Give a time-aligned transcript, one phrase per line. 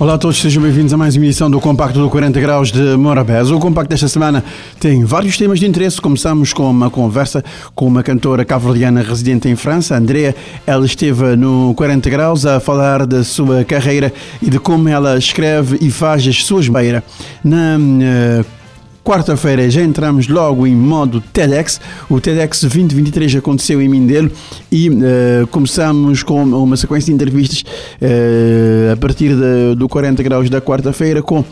[0.00, 2.96] Olá a todos, sejam bem-vindos a mais uma edição do Compacto do 40 Graus de
[2.96, 3.54] Morabeza.
[3.54, 4.42] O Compacto desta semana
[4.80, 6.00] tem vários temas de interesse.
[6.00, 7.44] Começamos com uma conversa
[7.74, 10.34] com uma cantora cabo-verdiana residente em França, Andrea.
[10.66, 14.10] Ela esteve no 40 Graus a falar da sua carreira
[14.40, 17.02] e de como ela escreve e faz as suas beiras.
[17.44, 18.59] Na uh,
[19.02, 21.80] Quarta-feira já entramos logo em modo TEDx.
[22.08, 24.30] O TEDx 2023 aconteceu em Mindelo
[24.70, 30.50] e uh, começamos com uma sequência de entrevistas uh, a partir de, do 40 graus
[30.50, 31.42] da quarta-feira com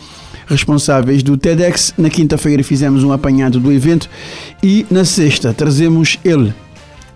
[0.47, 1.95] responsáveis do TEDx.
[1.97, 4.10] Na quinta-feira fizemos um apanhado do evento
[4.62, 6.52] e na sexta trazemos ele.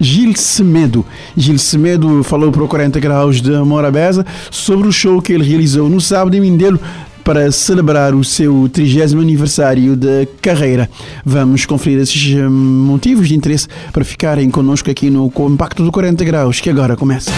[0.01, 1.07] Gil Semedo.
[1.37, 5.89] Gil Semedo falou para o 40 Graus de Morabeza sobre o show que ele realizou
[5.89, 6.81] no sábado em Mindelo
[7.25, 10.89] para celebrar o seu 30 aniversário de carreira.
[11.25, 16.25] Vamos conferir esses hum, motivos de interesse para ficarem connosco aqui no Compacto do 40
[16.25, 17.31] Graus, que agora começa.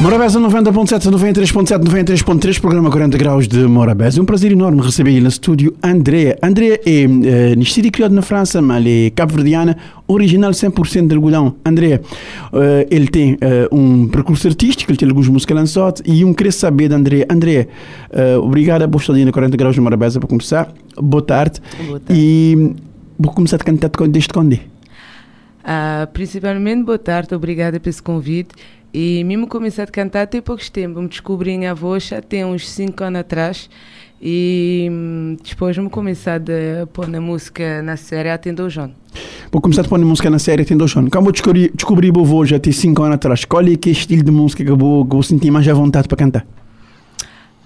[0.00, 4.18] Morabeza 90.7, 93.7, 93.3, programa 40 graus de Morabeza.
[4.18, 6.36] É um prazer enorme receber no estúdio André.
[6.42, 9.76] André é uh, nascido e criado na França, mas é cabo-verdiana,
[10.08, 11.54] original 100% de algodão.
[11.64, 12.00] André,
[12.52, 13.38] uh, ele tem uh,
[13.72, 17.26] um percurso artístico, ele tem algumas músicas lançadas e um querer saber de André.
[17.30, 17.68] André,
[18.10, 20.72] uh, obrigado por estar na 40 graus de Morabeza para começar.
[21.00, 21.62] Boa tarde.
[21.86, 22.20] Boa tarde.
[22.20, 22.74] E
[23.16, 24.54] vou começar a cantar desde quando?
[24.54, 28.50] Uh, principalmente, boa tarde, obrigada por esse convite.
[28.94, 31.02] E mesmo comecei a cantar tem pouco tempo.
[31.02, 33.68] Me descobri em a voz tem uns 5 anos atrás.
[34.22, 38.94] E hum, depois me comecei a pôr na música na série até dois anos.
[39.50, 41.10] Vou começar a pôr na música na série até dois anos.
[41.10, 43.92] Como eu descobri, descobri a voz já tem 5 anos atrás, qual é que o
[43.92, 46.46] estilo de música que eu vou, que eu senti mais à vontade para cantar?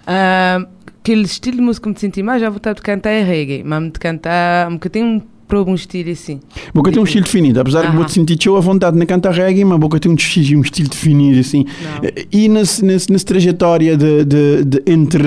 [0.07, 0.67] Uh,
[1.01, 3.63] aquele estilo de música que me senti mais à vontade de cantar é reggae.
[3.65, 6.41] Mas de cantar, porque tem um para um estilo assim.
[6.75, 9.65] Boca tem um estilo definido, apesar de vou sentir eu à vontade na cantar reggae,
[9.65, 11.65] mas Boca tem um, um estilo definido assim.
[11.83, 12.11] Não.
[12.31, 15.27] E nessa, trajetória de, de, de, entre,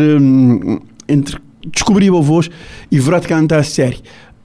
[1.10, 2.50] entre descobrir a voz
[2.92, 3.98] e virar de cantar a série,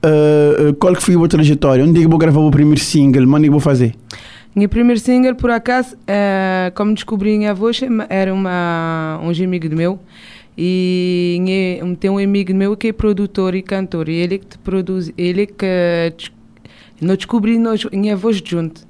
[0.03, 1.85] uh, qual que foi a trajetória?
[1.85, 3.23] Onde é que vou gravar o primeiro single?
[3.23, 3.93] Onde é que vou fazer?
[4.55, 7.79] Meu primeiro single, por acaso, uh, como descobri a voz,
[8.09, 9.99] era uma, um amigo meu.
[10.57, 15.45] E tem um amigo meu que é produtor e cantor, e ele que produz, ele
[15.45, 15.65] que
[16.99, 18.81] nós descobri nós minha voz junto.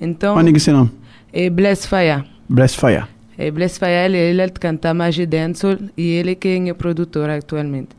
[0.00, 0.90] Então, Qual é nome?
[1.32, 2.24] É Bless Fire.
[2.48, 3.04] Bless Fire.
[3.38, 7.90] É Bless Fire, ele, ele canta mais de dancehall e ele que é produtor atualmente.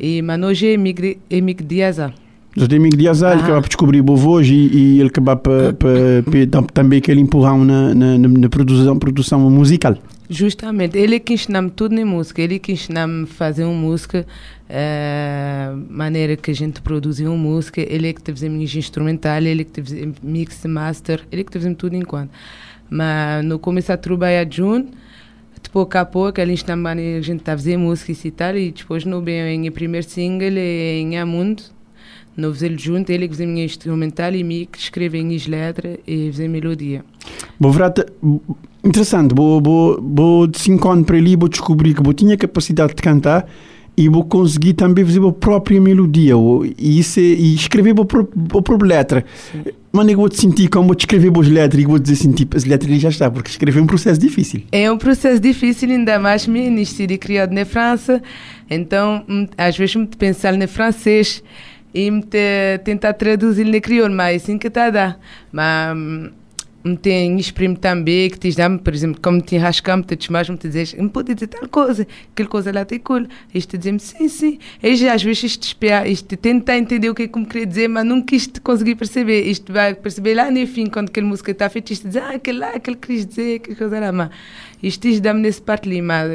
[0.00, 1.02] E mas hoje é amigo,
[1.32, 2.12] amigo de Azar.
[2.56, 5.40] Já tem amigo de Azar, ele acaba por descobrir boa voz e, e ele acaba
[6.72, 9.94] também que ele empurrar na, na, na, produção, produção musical.
[10.28, 14.26] Justamente, ele que ensina-me tudo na música, ele que ensina-me a fazer uma música,
[14.68, 19.62] uh, maneira que a gente produz uma música, ele é que teve minhas instrumental, ele
[19.62, 22.30] é que teve mix, master, ele é que teve tudo enquanto.
[22.90, 24.92] Mas no começo a trabalhar junto,
[25.62, 29.20] depois a pouco ele ensina-me a gente a fazer música e tal, e depois no
[29.20, 31.62] bem, em primeiro single, em Amundo,
[32.36, 36.48] no fazer junto, ele que minha instrumental e mim que escreve as letras e fazia
[36.48, 37.04] melodia.
[37.58, 38.06] Boa verdade,
[38.84, 42.94] interessante, vou, vou, vou de 5 anos para ali, vou descobrir que vou tinha capacidade
[42.94, 43.48] de cantar
[43.96, 46.34] e vou conseguir também fazer a própria melodia
[46.78, 49.24] e, isso, é, e escrever a própria letra.
[49.90, 52.54] Mas eu vou te sentir como vou escrever as letras e vou dizer assim, tipo,
[52.54, 54.62] as letras já está, porque escrever é um processo difícil.
[54.70, 58.22] É um processo difícil, ainda mais me nasci criado na França,
[58.68, 61.42] então hum, às vezes me pensar no francês
[61.96, 62.22] e me
[62.84, 65.20] tentar traduzir na crioulo, mas assim que está a dar.
[65.50, 66.30] Mas hum,
[66.84, 70.58] me tem exprime também que te dá por exemplo, como te rascam, te mais me
[70.58, 73.26] dizes, me pode dizer tal coisa, aquela coisa lá tem cool.
[73.54, 74.58] Isto dizer-me, sim, sim.
[74.82, 77.66] E já às vezes isto espera, isto tenta entender o que é que me queria
[77.66, 79.48] dizer, mas nunca isto conseguir perceber.
[79.48, 82.58] Isto vai perceber lá no fim, quando aquela música está feita, isto diz, ah, aquele
[82.58, 84.30] lá, aquele quis dizer, aquela coisa lá, mas
[84.82, 86.30] isto isto dá-me nesse parte ali, mas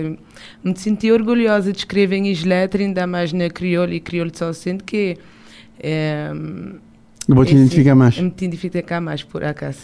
[0.63, 4.83] me senti orgulhosa de escrever em letras, ainda mais na crioulo e crioulo só sendo
[4.83, 5.40] que é,
[7.27, 8.17] Vou te identificar mais.
[8.17, 9.79] Me identificar mais, por acaso.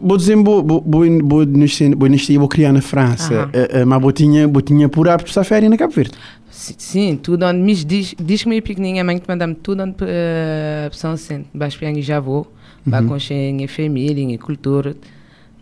[0.00, 4.10] Vou dizer, vou, vou, vou, vou, vou vou criar na França, uh, uh, mas vou
[4.10, 6.12] tinha, vou tinha por hábito essa férias na Cabo Verde.
[6.50, 9.96] Sim, tudo onde me diz, diz que me pequenininha, a mãe que manda-me tudo onde
[10.02, 12.50] uh, São Centro, baixo para já vou,
[12.86, 13.08] uhum.
[13.08, 14.96] conhecer a família, a cultura.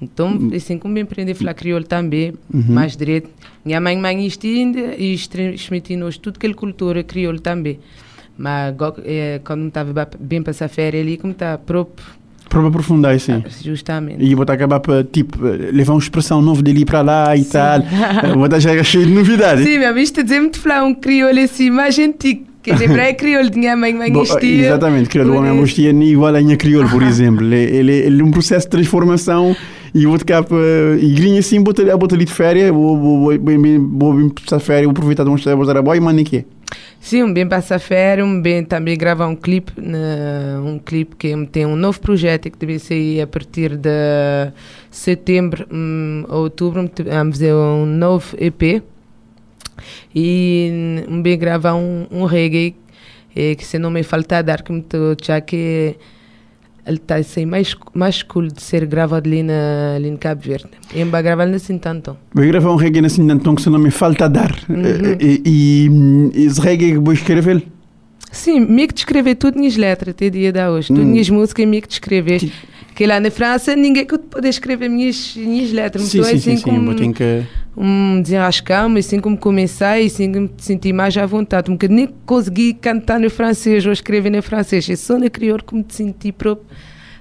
[0.00, 0.50] Então, uhum.
[0.54, 2.64] assim como me aprendi a falar crioulo também, uhum.
[2.68, 3.28] mais direito.
[3.64, 7.78] Minha mãe, mãe, isto ainda, e transmitir-nos tudo aquela cultura crioulo também.
[8.40, 12.02] Mas é, quando estava bem para essa férias ali, como está próprio
[12.48, 13.44] Para aprofundar, sim.
[13.62, 14.24] Justamente.
[14.24, 17.80] E vou acabar para, tipo, levar uma expressão nova dali para lá e tal.
[18.34, 19.62] Vou estar já cheio de novidades.
[19.62, 22.46] Sim, minha vista dizer muito falar um crioulo assim mais antigo.
[22.62, 24.68] Que lembrar é crioulo de minha mãe, mãe estia.
[24.68, 27.44] Exatamente, crioulo homem angostia nem igual a minha crioulo, por exemplo.
[27.44, 29.54] Ele, ele, é um processo de transformação
[29.94, 30.56] e vou ficar para.
[30.98, 34.28] E grinha assim, botar bota ali de férias, vou, vou, vou, bem, bem, vou bem
[34.30, 36.44] passar férias, vou aproveitar de mostrar a boa e mano, que é.
[37.00, 41.46] Sim, um bem passar férias, um bem também gravar um clipe, né, um clipe que
[41.46, 44.52] tem um novo projeto que deve sair a partir de
[44.90, 45.66] setembro
[46.28, 48.82] a outubro, vamos fazer um novo EP
[50.14, 52.76] e um bem gravar um, um reggae
[53.34, 54.84] eh, que se não me falta dar que me
[55.22, 55.96] já que
[56.90, 60.70] ele está assim mais mais cool de ser gravado ali na ali em Cabo Verde.
[60.94, 62.16] E vai gravar assim tanto.
[62.34, 64.52] Vou gravar um reggae assim, então que se não me falta dar.
[64.68, 65.16] Uhum.
[65.20, 67.62] E, e, e esse reggae que vou escrever.
[68.32, 70.88] Sim, me que descrever tudo minhas letras até dia da hoje.
[70.88, 72.50] Tudo minhas músicas, me que descrever.
[72.94, 76.04] Que lá na França ninguém que pode escrever minhas, minhas letras.
[76.04, 76.62] Sim, Então sim, sim, assim sim.
[76.62, 77.46] como Vou ter que.
[77.76, 81.70] Um desenrascar, mas assim como começar e assim como me sentir mais à vontade.
[81.70, 84.88] Um bocadinho nem consegui cantar no francês ou escrever no francês.
[84.90, 86.66] É só no crioulo que me senti próprio.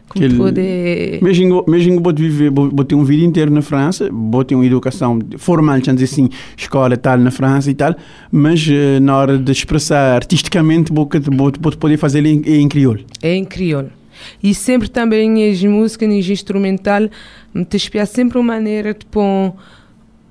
[0.07, 1.19] Como Aquele- poder.
[1.21, 2.49] Imagino, imagino que vou viver,
[2.95, 4.09] uma vida inteira na França,
[4.43, 7.95] ter uma educação formal, dizer assim, escola tal, na França e tal,
[8.31, 11.05] mas eh, na hora de expressar artisticamente, vou
[11.77, 13.01] poder fazer em, em crioulo.
[13.21, 13.91] É em crioulo.
[14.41, 17.07] E sempre também as músicas, as instrumental,
[17.53, 19.53] me te sempre uma maneira de pôr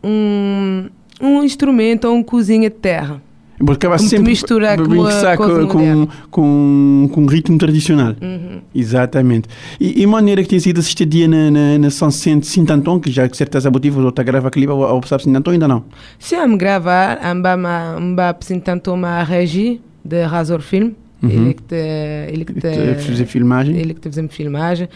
[0.03, 0.89] um,
[1.21, 3.23] um instrumento ou uma cozinha de terra.
[3.61, 8.15] Vou acabar Como te sempre misturar a com a com, com, com, com ritmo tradicional.
[8.21, 8.61] Uhum.
[8.73, 9.49] Exatamente.
[9.81, 13.29] E, e maneira que tem sido assistir dia na, na, na São Sintanton, que já
[13.29, 15.85] com certeza motivos ou está a gravar clipe ou, ou sabe Sintanton, ainda não.
[16.21, 17.19] Se eu me gravar,
[18.15, 20.93] vou apresentar uma regi de Razor Film.
[21.21, 21.31] Uhum.
[21.31, 23.77] Ele que te, ele que te, Fazer filmagem.
[23.77, 24.89] ele que te fazemos filmagem.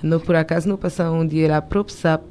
[0.00, 2.22] Não, por acaso, não passar um dia lá para o SAP.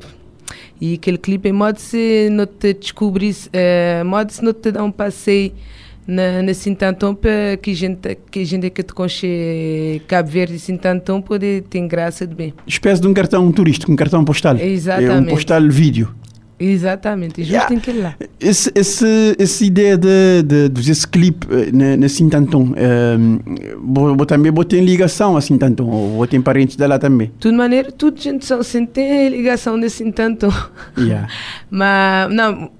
[0.79, 4.83] E aquele clipe é modo se não te descobrir, é, modo se não te dar
[4.83, 5.53] um passeio
[6.07, 10.59] na, na Sintanton para que a gente que gente que te conche Cabo Verde e
[10.59, 12.53] Sintanton pode ter graça de bem.
[12.67, 14.55] Espécie de um cartão turístico, um cartão postal.
[14.57, 15.29] É um Exatamente.
[15.29, 16.13] postal vídeo.
[16.59, 17.75] Exatamente, justo Yeah.
[17.75, 18.15] em lá.
[18.39, 22.73] Esse, esse, essa ideia de, de, de fazer esse clipe eh, na Sintanton,
[23.17, 23.39] um,
[23.93, 27.27] vou, vou também botar em ligação a Sintanton, ou vou ter parentes dela também.
[27.27, 28.59] De toda maneira, tudo gente só
[28.93, 30.51] ter ligação de Sintanton.
[30.97, 31.27] Yeah.
[31.69, 32.71] Mas, não,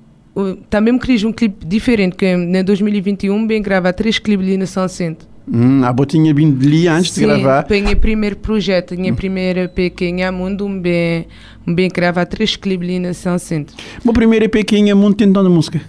[0.70, 4.66] também me queria um clipe diferente, que em 2021 bem gravar três clipes ali na
[4.66, 5.28] São Centro.
[5.48, 7.68] Hum, a botinha vindo de ali antes de gravar.
[7.68, 11.28] Foi o primeiro projeto, a primeira pequena mundo, um bem,
[11.68, 13.76] um bem gravar três clipes ali na São Centro.
[14.04, 15.82] O primeiro EP que é muito tentando de música.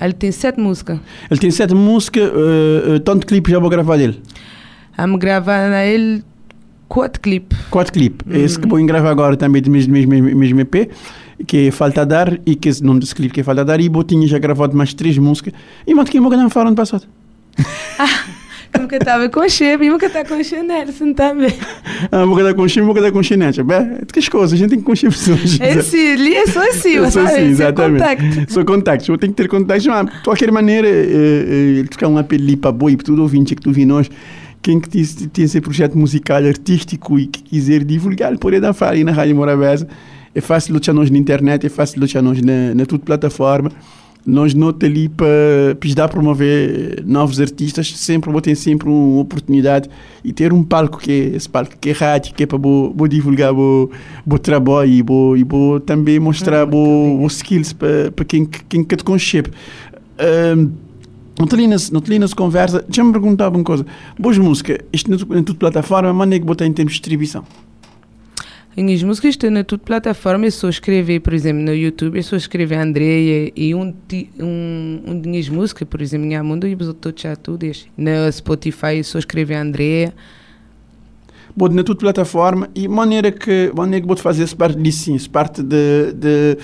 [0.00, 0.98] Ele tem sete músicas.
[1.30, 4.20] Ele tem sete músicas, uh, uh, tanto clipe já vou gravar dele.
[4.96, 6.24] Vamos gravar na ele
[6.88, 7.58] quatro clipes.
[7.70, 8.34] Quatro clipes.
[8.34, 10.90] Esse que vou gravar agora também do mesmo, mesmo, mesmo EP,
[11.46, 14.38] que é Falta Dar, e que desse clipe que é Falta Dar, e botinha já
[14.38, 15.52] gravado mais três músicas.
[15.86, 17.06] E mas que eu não falaram ano passado.
[18.78, 21.52] Nunca estava com chefe e nunca está com chefe Nelson também.
[22.10, 23.62] Ah, vou cadar com chim, vou cadar com chinete.
[23.62, 25.58] Bem, que as coisas, a gente tem que conhecer pessoas.
[25.60, 27.32] Esse ali é só assim, sou sabe?
[27.32, 28.02] é exatamente.
[28.02, 28.52] contacto.
[28.52, 29.86] Sou contactos, eu tenho que ter contactos.
[29.86, 33.22] Mas, de qualquer maneira, eh, eh, ele tocar um apelo ali para boi, para tudo
[33.22, 34.10] ouvinte que tu vi nós,
[34.60, 38.92] quem que tem, tem esse projeto musical, artístico e que quiser divulgar, pode dar fala
[38.92, 39.86] aí na Rádio Morabeza.
[40.34, 43.70] É fácil lutar nós na internet, é fácil lutar nós na, na tudo plataforma.
[44.24, 45.74] Nós não te ali para
[46.04, 49.90] a promover novos artistas, sempre vou ter sempre uma oportunidade
[50.22, 52.94] e ter um palco que é esse palco que é rádio, que é para vou,
[52.96, 53.90] vou divulgar o
[54.24, 58.84] bo trabalho e vou, e vou também mostrar muito os skills para para quem, quem
[58.84, 59.42] que te conhece.
[60.56, 60.70] Um,
[62.10, 63.84] li nas conversas, já me perguntava uma coisa.
[64.18, 67.00] Boas músicas, isto na, tu- na tua plataforma, mas nem que botar em termos de
[67.00, 67.44] distribuição.
[68.76, 70.46] Minhas músicas estão na tudo plataforma.
[70.46, 73.94] Eu só escrever, por exemplo, no YouTube, eu só escrever Andreia e um,
[74.40, 77.70] um, um de minhas músicas, por exemplo, Minha Mundo e outros já tudo.
[77.96, 80.14] Na Spotify, eu só escrever Andreia.
[81.54, 85.16] Boto na tua plataforma e maneira que maneira que vou fazer essa parte disso sim,
[85.16, 86.58] essa parte de, de,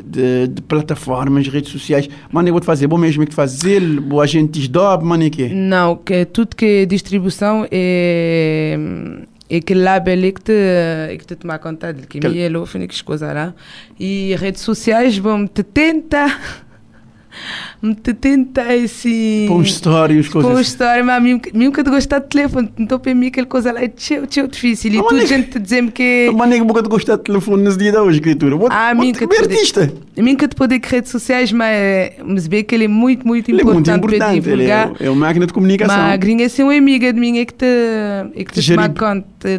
[0.00, 4.52] de, de plataformas, redes sociais, maneira vou fazer, bom mesmo é que fazer, boa gente
[4.52, 5.48] desdobre, maneira que é.
[5.48, 8.78] Não, que tudo que é distribuição é.
[9.50, 10.52] É aquele label ali que te,
[11.18, 12.94] que te tomar conta dele, que Aquele- me elofone, que
[17.80, 19.44] tentar te tenta assim.
[19.48, 20.50] Põe histórias, coisas.
[20.52, 21.22] Põe história, mas
[21.72, 24.94] que tu gostar de telefone, então para mim aquela coisa lá é tchau, tchau difícil.
[24.94, 26.30] E tu gente te dizer-me que.
[26.34, 28.56] Mas nem que boca de gostar de telefone nesse dia da hoje, escritura.
[28.56, 29.92] Vou, Ah, vou te artista.
[30.16, 33.26] A mim que te poder que redes sociais, mas, mas vê que ele é muito,
[33.26, 34.48] muito Ele é muito importante, importante.
[34.50, 35.96] Ele é, é uma máquina de comunicação.
[35.96, 37.64] Mas a gringa é uma amiga de mim é que te,
[38.34, 39.58] é que te toma conta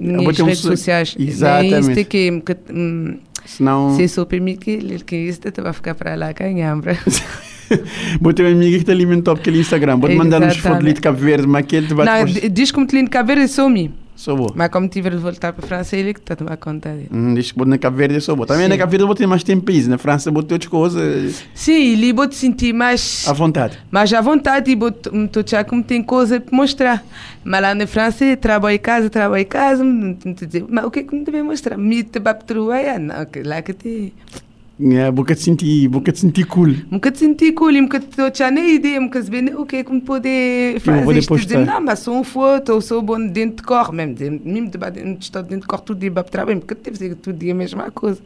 [0.00, 1.14] minhas redes so- sociais.
[1.18, 2.00] Exatamente.
[2.00, 3.96] É que, é que hum, Senão.
[3.96, 6.98] se sou para mim que Insta te vai ficar para lá com a nhambra.
[8.20, 9.96] Vou ter uma amiga que te alimentou aquele Instagram.
[9.98, 12.96] Vou-te mandar uns fotos de Cabo Verde, mas aquele te vai Não, diz como te
[12.96, 14.03] lindo Cabo Verde, sou me.
[14.16, 14.52] Sou boa.
[14.54, 17.08] Mas como tiver de voltar para a França, ele que está a tomar conta dele.
[17.12, 18.46] Hum, diz que na Cabo Verde, sou boa.
[18.46, 18.68] Também Sim.
[18.68, 19.90] na Cabo Verde eu vou ter mais tempo isso.
[19.90, 23.78] Na França vou ter outras coisas Sim, ali vou te sentir mais, à vontade.
[23.90, 25.10] mais à vontade e vou te
[25.68, 27.04] como tem coisa para mostrar.
[27.42, 31.14] Mas lá na França, trabalho em casa, trabalho em casa, mas o que é que
[31.14, 31.76] me deve mostrar?
[31.76, 32.98] Me te vai trabalhar?
[32.98, 34.12] Não, que lá que te...
[37.12, 37.44] Te te
[39.84, 41.20] que me poder vou fazer.
[41.20, 41.74] depois Isto dizer, postar.
[41.74, 44.78] não, mas sou um foto, ou sou bom dentro de corpo, mesmo, dizer, mesmo de
[44.78, 47.56] dentro de dentro de corpo, todo dia para trabalhar, porque deve ser todo dia a
[47.56, 48.20] mesma coisa.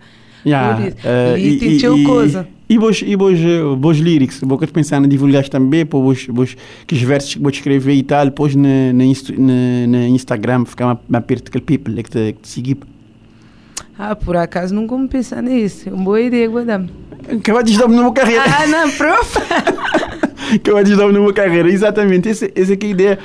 [0.46, 2.48] Yeah, eh, E teu coisa.
[2.68, 3.38] E vos, e vos,
[3.78, 7.40] vos lyrics, boca de pensar na divulgar também, para vos, vos, que os versos que
[7.40, 11.44] vou escrever e tal, depois na, na, inst- na, na Instagram, ficar mais, mais perto
[11.46, 12.76] daquele people que te, que te seguir.
[13.98, 15.88] Ah, por acaso nunca me pensar nisso.
[15.88, 16.88] É uma boa ideia, Guadam.
[17.36, 18.44] Acabou de dar-me numa carreira.
[18.46, 19.38] Ah, não, prof!
[20.54, 22.28] Acabou de dar-me numa carreira, exatamente.
[22.28, 23.18] Essa, essa é que é a ideia.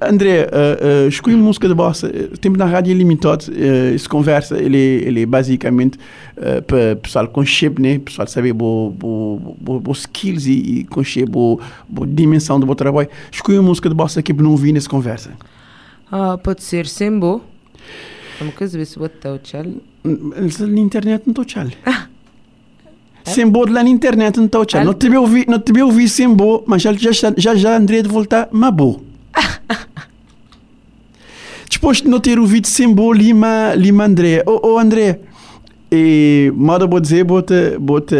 [0.00, 2.06] André, uh, uh, escolhi música de bossa.
[2.32, 3.46] O tempo na rádio é limitado.
[3.48, 5.98] Uh, essa conversa, ele, ele é basicamente
[6.36, 7.98] uh, para pessoal com shape, né?
[7.98, 13.08] Pessoal saber bo, bo, bo, bo skills e, e bo, bo dimensão do bom trabalho.
[13.32, 15.32] Escolhi uma música de bossa que não vi nessa conversa.
[16.10, 17.42] Ah, pode ser Sembo.
[18.48, 19.64] O tchau.
[20.04, 21.66] Na internet não estou tchau.
[23.24, 24.80] Sembo de lá na internet não estou tchau.
[24.80, 24.84] Ah.
[24.84, 28.48] Não te ouvi, não te ouvi Sembo, mas já já já, já André de voltar,
[28.50, 29.00] mas bom.
[31.70, 34.42] Depois de não ter ouvido Sembo Lima, Lima André.
[34.46, 35.20] Ô oh, André,
[35.90, 38.16] e moda vou dizer, bota, bota,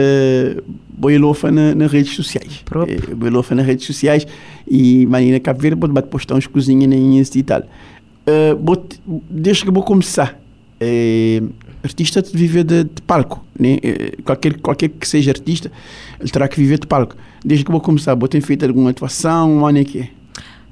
[0.89, 2.63] boilofa na, nas redes sociais.
[2.65, 2.99] Próprio.
[3.11, 4.27] Eh, Boilofa nas redes sociais
[4.67, 7.63] e Marina Cabo Verde, bota postar uns cozinhas na Insta e tal.
[8.31, 8.83] Uh,
[9.29, 10.39] desde que vou começar,
[10.81, 11.43] eh,
[11.83, 13.79] artista de viver de, de palco, né?
[13.83, 15.71] Eh, qualquer, qualquer que seja artista,
[16.19, 17.17] ele terá que viver de palco.
[17.45, 20.11] Desde que vou começar, vou ter feito alguma atuação, um ano é que.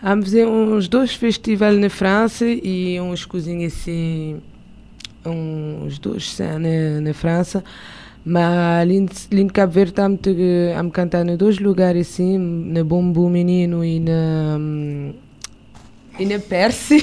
[0.02, 4.36] Vamos fazer uns dois festivais na França e uns cozinhas assim,
[5.26, 7.64] uns dois na, na França.
[8.24, 8.96] Mas ali
[9.32, 10.20] em- Cabo Verde estamos
[10.76, 14.58] a cantar em dois lugares assim, na Bombo Menino e na.
[16.18, 16.98] Hum, e na Perse.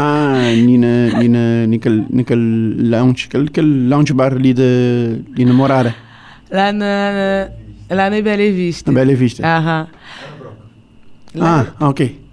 [0.00, 5.92] Ah, ni na, ni na, naquele, naquele lounge, aquele, lounge bar ali de, de namorada,
[6.50, 7.50] lá na.
[7.90, 8.92] Lá na Bela Vista.
[8.92, 9.42] na Bela Vista.
[9.44, 9.88] Aham.
[11.40, 12.27] Ah, ok.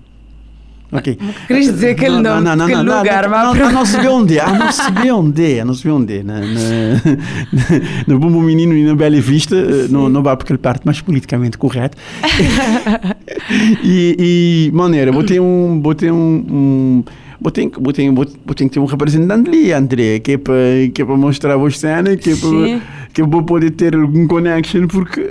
[0.97, 1.17] Ok.
[1.47, 3.73] Queres dizer aquele nome, aquele lugar, não, mas não, pronto.
[3.73, 6.23] não se vê onde é, ah, não se vê onde é, não se vê onde.
[6.23, 6.45] Na, na,
[8.07, 11.01] no Bumbo Menino e na Bela Vista, eh, não, não vai porque ele parte mais
[11.01, 11.97] politicamente correto.
[13.83, 17.03] e, e, maneira, botei um, botei um, um
[17.39, 20.53] botei, botei, botei, botei que ter um representante ali, André, que é para
[20.93, 22.81] que é para mostrar a vossa cena, que é para
[23.15, 25.21] que eu vou poder ter algum connection, porque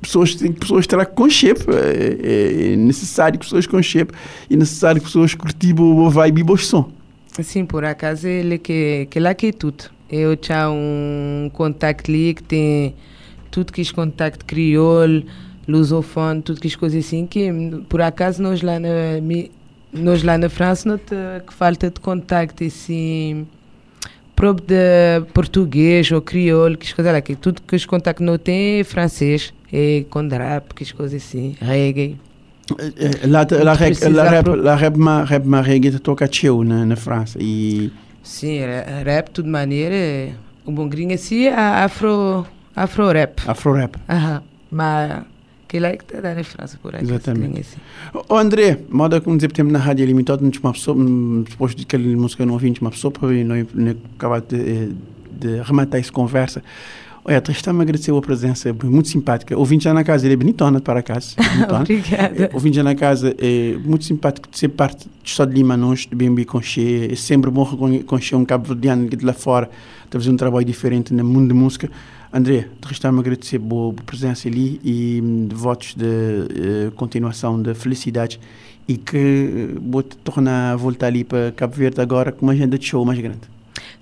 [0.00, 4.14] pessoas têm pessoas terá com shape, é, é necessário que pessoas com shape
[4.48, 6.90] e necessário que pessoas curtir o vibe e o som.
[7.42, 9.84] Sim, por acaso ele que, que lá que é tudo.
[10.10, 12.94] Eu tinha um contacto ali que tem
[13.50, 15.22] tudo que é contacto crioulo,
[15.68, 17.50] lusofone, tudo que é coisa assim, que
[17.90, 18.88] por acaso nós lá na,
[19.92, 23.46] nós lá na França não que falta de contacto assim
[24.52, 28.80] próprio de português ou crioulo, que coisa lá, que tudo que os contactos não tem
[28.80, 32.16] é francês, é com rap, que coisa assim, reggae.
[32.78, 36.64] Eh, Lá, lá, rap, precisa lá, rap, lá rap, ma, rap ma reggae toca teu
[36.64, 37.90] na, na França e
[38.22, 40.34] Sim, ra- rap, tudo maneira.
[40.64, 43.42] O bom gringo assim é afro, afro rap.
[43.46, 43.96] afro rap.
[44.08, 44.42] Aham.
[44.70, 45.22] Mas
[45.80, 47.02] que é que está na França por aí.
[47.02, 47.60] Exatamente.
[47.60, 47.78] Assim.
[48.28, 50.96] Ô André, moda como dizer tempo na rádio é limitado, uma pessoa,
[51.48, 54.92] depois de aquela música não ouvi, não tinha uma pessoa para não, não acabar de,
[55.32, 56.62] de rematar essa conversa.
[57.26, 59.56] Olha, Tristan me agradeceu a presença, muito simpática.
[59.56, 61.34] Ouvinte já na casa, ele é bonitona para casa.
[61.80, 62.50] Obrigada.
[62.52, 66.00] Ouvinte já na casa, é muito simpático de ser parte de Estado de Lima, nós,
[66.00, 67.08] de BNB Conche.
[67.10, 69.70] É sempre bom reconhecer um cabo-verdiano que de lá fora
[70.04, 71.90] está a fazer um trabalho diferente no mundo de música.
[72.34, 77.62] André, Tristan me agradecer a boa presença ali e hum, de votos de eh, continuação
[77.62, 78.40] de felicidade
[78.88, 82.52] e que eh, vou te tornar a voltar ali para Cabo Verde agora com uma
[82.52, 83.42] agenda de show mais grande.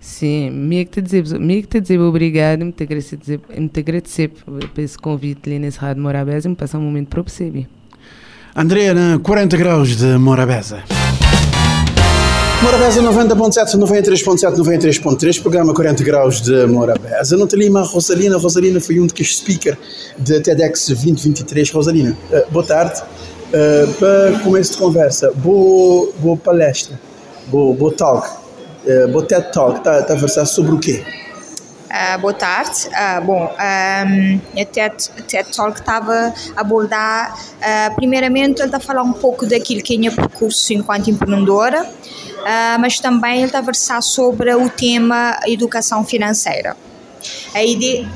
[0.01, 3.19] Sim, me que te dizer, me que te dizer obrigado, me te agradecer,
[3.55, 7.09] me te agradecer por esse convite ali nesse rádio Morabeza e me passar um momento
[7.09, 7.69] para perceber.
[8.57, 10.83] André, na 40 graus de Morabeza.
[12.63, 17.37] Morabeza 90.7, 93.7, 93.3, programa 40 graus de Morabeza.
[17.37, 18.39] Não te lima Rosalina.
[18.39, 19.77] Rosalina foi um dos speaker
[20.17, 21.71] de TEDx 2023.
[21.73, 23.03] Rosalina, uh, boa tarde.
[23.03, 26.99] Uh, para começo de conversa, boa, boa palestra,
[27.49, 28.29] boa, boa talk,
[28.87, 31.03] uh, boa TED Talk, está tá a versar sobre o quê?
[31.93, 32.89] Uh, boa tarde.
[32.89, 38.81] Uh, bom, um, a TED, TED Talk estava a abordar, uh, primeiramente, ele está a
[38.81, 41.87] falar um pouco daquilo que é o meu percurso enquanto empreendedora,
[42.79, 46.77] mas também ele está a versar sobre o tema educação financeira.
[47.55, 48.09] A ideia,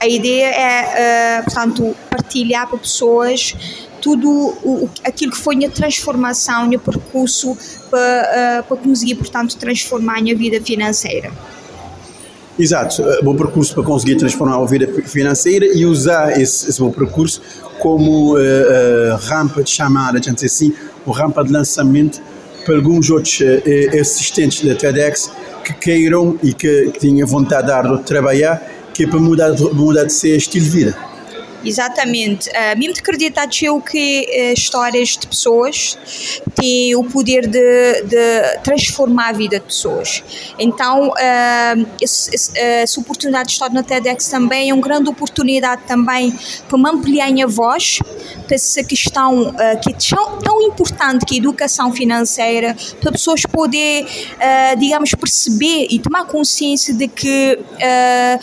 [0.00, 3.54] a ideia é, portanto, partilhar para pessoas
[4.00, 7.56] tudo o, aquilo que foi a transformação, o percurso
[7.90, 11.30] para, para conseguir, portanto, transformar a minha vida financeira.
[12.58, 17.40] Exato, bom percurso para conseguir transformar a vida financeira e usar esse, esse bom percurso
[17.78, 20.74] como uh, uh, rampa de chamada, digamos assim,
[21.06, 22.20] ou rampa de lançamento
[22.74, 25.30] alguns outros uh, assistentes da TEDx
[25.64, 28.60] que queiram e que, que tenham vontade de trabalhar,
[28.92, 31.10] que é para mudar, mudar de ser estilo de vida.
[31.64, 32.48] Exatamente.
[32.50, 35.98] Uh, mesmo de acreditar que uh, histórias de pessoas
[36.50, 40.22] têm o poder de, de transformar a vida de pessoas.
[40.58, 41.12] Então,
[42.00, 46.36] esse, esse, essa oportunidade de estar na TEDx também é uma grande oportunidade também
[46.68, 48.00] para me ampliar a voz
[48.46, 49.96] para essa questão uh, que é
[50.42, 54.06] tão, importante que a educação financeira, para pessoas poder,
[54.78, 57.58] digamos, perceber e tomar consciência de que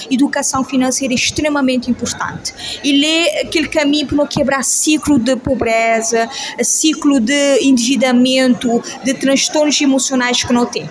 [0.10, 2.54] educação financeira é extremamente importante.
[2.84, 6.28] E é aquele caminho para não quebrar ciclo de pobreza,
[6.64, 7.60] ciclo de
[7.98, 10.90] endividamento, de transtornos emocionais que não tem.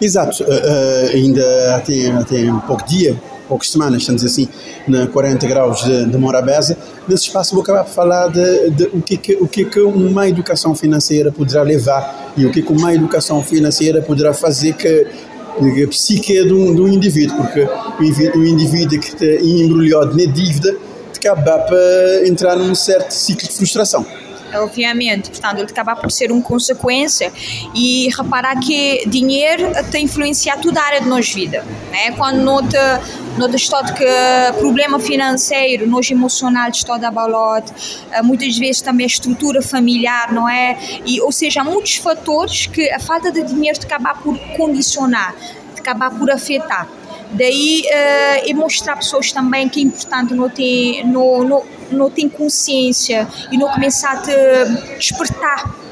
[0.00, 3.16] Exato, uh, uh, ainda tem, tem pouco dia,
[3.48, 4.48] poucas semanas, estamos assim,
[4.86, 6.76] na 40 graus de, de Morabeza,
[7.08, 10.28] nesse espaço vou acabar por falar de, de, o, que, que, o que, que uma
[10.28, 15.06] educação financeira poderá levar e o que, que uma educação financeira poderá fazer que
[15.84, 17.68] a psique um, de um indivíduo, porque
[18.36, 20.74] o indivíduo que está embrulhado na dívida
[21.14, 24.04] acabar para entrar num certo ciclo de frustração.
[24.54, 27.32] Obviamente, portanto, ele acaba por ser uma consequência
[27.74, 31.64] e reparar que dinheiro tem influenciado toda a área de nossa vida.
[31.90, 32.12] Né?
[32.12, 33.02] Quando nota,
[33.38, 34.04] nota está que
[34.58, 37.72] problema financeiro, nós emocional está a balote,
[38.10, 40.78] eh, muitas vezes também a estrutura familiar, não é?
[41.06, 45.34] E, ou seja, há muitos fatores que a falta de dinheiro acaba por condicionar,
[45.76, 46.88] acaba por afetar.
[47.32, 53.28] Daí uh, e mostrar pessoas também que é importante não ter, não, não ter consciência
[53.50, 55.82] e não começar a te despertar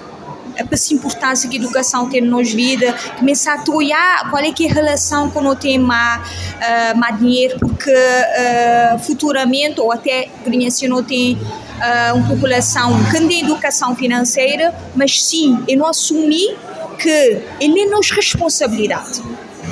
[0.64, 4.52] para essa importância que a educação tem na nossa vida, começar a olhar qual é
[4.52, 10.28] que é a relação com o tema uh, mais dinheiro, porque uh, futuramente, ou até
[10.70, 16.56] se não tem uh, uma população que tem educação financeira, mas sim, eu não assumir
[16.98, 19.22] que ele é nossa responsabilidade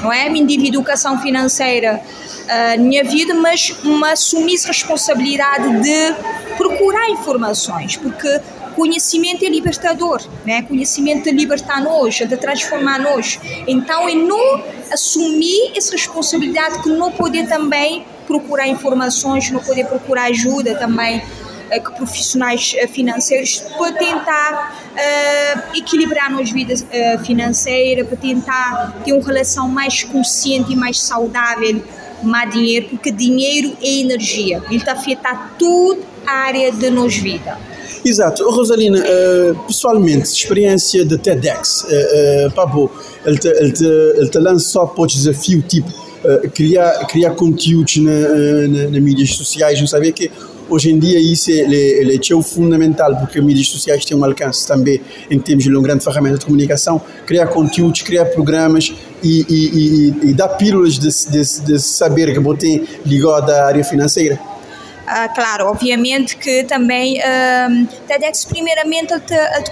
[0.02, 0.28] não é?
[0.28, 2.00] Me de educação financeira
[2.44, 6.14] uh, na minha vida, mas uma assumir responsabilidade de
[6.56, 8.40] procurar informações, porque
[8.74, 10.62] conhecimento é libertador, né?
[10.62, 13.40] conhecimento é libertar-nos, de transformar-nos.
[13.66, 20.24] Então, é não assumir essa responsabilidade que não poder também procurar informações, não poder procurar
[20.26, 21.22] ajuda também
[21.68, 29.12] que profissionais eh, financeiros para tentar uh, equilibrar nas vidas uh, financeiras, para tentar ter
[29.12, 31.82] uma relação mais consciente e mais saudável
[32.20, 37.20] com dinheiro, porque dinheiro é energia, ele está a afetar toda a área da nossa
[37.20, 37.58] vida.
[38.04, 38.48] Exato.
[38.50, 42.90] Rosalina, uh, pessoalmente, experiência de TEDx, uh, uh,
[43.24, 46.08] ele te, ele, te, ele te lança só para o desafio, tipo,
[46.52, 48.10] criar, criar conteúdos na,
[48.68, 50.30] na, nas mídias sociais, não sabia que
[50.68, 54.66] Hoje em dia isso é, é, é fundamental porque as mídias sociais têm um alcance
[54.66, 55.00] também
[55.30, 60.30] em termos de uma grande ferramenta de comunicação, criar conteúdos, criar programas e, e, e,
[60.30, 64.38] e dar pílulas de, de, de saber que você ligado à área financeira.
[65.08, 69.70] Uh, claro, obviamente que também uh, TEDx primeiramente ele te, ele te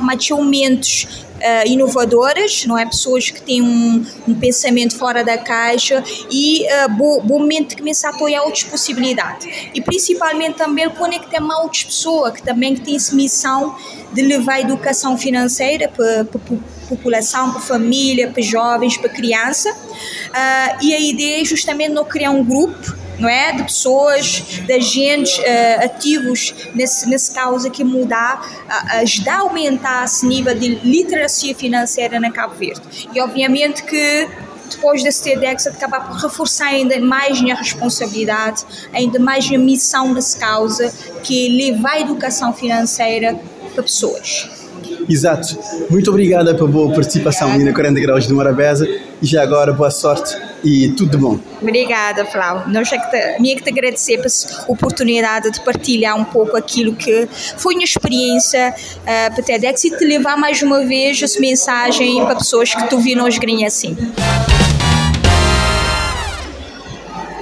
[0.00, 2.86] mais momentos uh, inovadoras, não é?
[2.86, 8.12] Pessoas que têm um, um pensamento fora da caixa e uh, momento de começar a
[8.12, 9.48] apoiar outras possibilidades.
[9.74, 13.76] E principalmente também conectar com outras pessoas que também têm essa missão
[14.12, 19.08] de levar a educação financeira para, para a população, para a família, para jovens, para
[19.10, 19.70] criança.
[19.70, 23.52] Uh, e a ideia é justamente não criar um grupo não é?
[23.52, 30.04] De pessoas, de agentes uh, ativos nesse, nesse causa que mudar, uh, ajudar a aumentar
[30.04, 33.08] esse nível de literacia financeira na Cabo Verde.
[33.14, 34.28] E obviamente que
[34.70, 40.38] depois desse TEDx, acabar por reforçar ainda mais minha responsabilidade, ainda mais minha missão nessa
[40.38, 43.38] causa, que levar a educação financeira
[43.74, 44.65] para pessoas.
[45.08, 45.58] Exato.
[45.90, 48.88] Muito obrigada pela boa participação aí na 40 Graus de Morabeza
[49.22, 51.38] e já agora boa sorte e tudo de bom.
[51.60, 52.72] Obrigada, Flávio.
[52.72, 56.94] Nós é que te, minha que te agradecer pela oportunidade de partilhar um pouco aquilo
[56.94, 62.24] que foi minha experiência uh, para TEDx e te levar mais uma vez essa mensagem
[62.24, 63.96] para pessoas que tu viram hoje assim.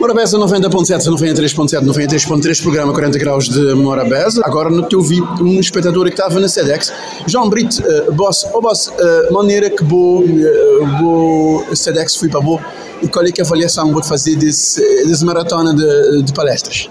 [0.05, 4.43] Morabeza 90.7, 93.7, 93.3, programa 40 graus de Morabeza.
[4.45, 6.93] Agora no teu vi um espectador que estava na SEDEX,
[7.27, 12.43] João Brito, uh, boss, oh boss, uh, maneira que bo, uh, bo SEDEX foi para
[12.43, 12.61] bo
[13.01, 16.91] e qual é que a avaliação vou fazer desse, desse maratona de, de palestras?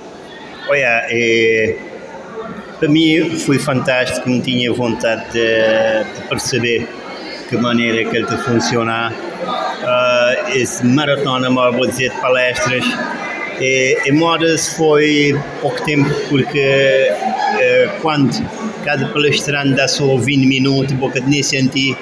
[0.67, 1.75] Olha, é,
[2.79, 6.89] para mim foi fantástico, não tinha vontade de, de perceber
[7.53, 12.83] que maneira que ele a funcionar uh, esse maratona, vou dizer, de palestras.
[13.61, 18.43] E, e moda-se foi pouco tempo, porque uh, quando
[18.83, 21.95] cada palestrante dá só 20 minutos, boca de nem sentir,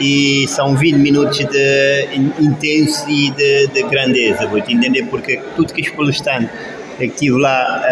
[0.00, 2.08] e são 20 minutos de
[2.40, 6.48] intenso e de, de grandeza, vou te entender, porque tudo que os palestrantes
[6.96, 7.84] que estive lá,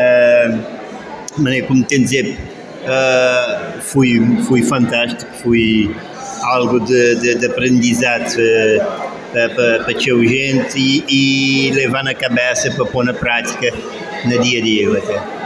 [0.48, 2.38] uh, como tem dizer,
[2.84, 4.18] uh, foi,
[4.62, 5.94] fantástico, foi
[6.42, 12.14] algo de, de, de aprendizado uh, para, para, para ter gente e, e, levar na
[12.14, 13.72] cabeça para pôr na prática
[14.24, 15.42] no dia a dia até.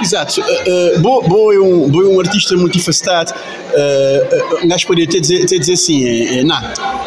[0.00, 0.40] Exato.
[0.40, 3.32] Uh, uh, Bo, é um, Bo é um artista multifacetado.
[3.32, 6.58] Uh, um gajo poderia até dizer, até dizer assim: é, é, não,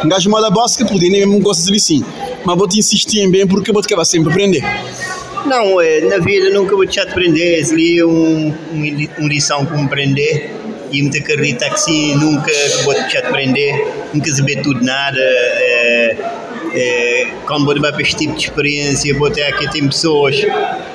[0.04, 2.04] um gajo mala bosca podia nem mesmo gostar de assim.
[2.43, 4.63] Mas vou te insistir em bem porque vou te acabar sempre a aprender.
[5.45, 7.63] Não, é, na vida nunca vou de aprender.
[7.71, 10.59] Ali é um, um, um lição como aprender
[10.91, 12.52] e muita acredita que sim, nunca
[12.84, 15.19] vou deixar de aprender, nunca saber tudo nada.
[15.19, 16.15] É,
[16.73, 20.36] é, quando vou para este tipo de experiência, vou ter aqui tem pessoas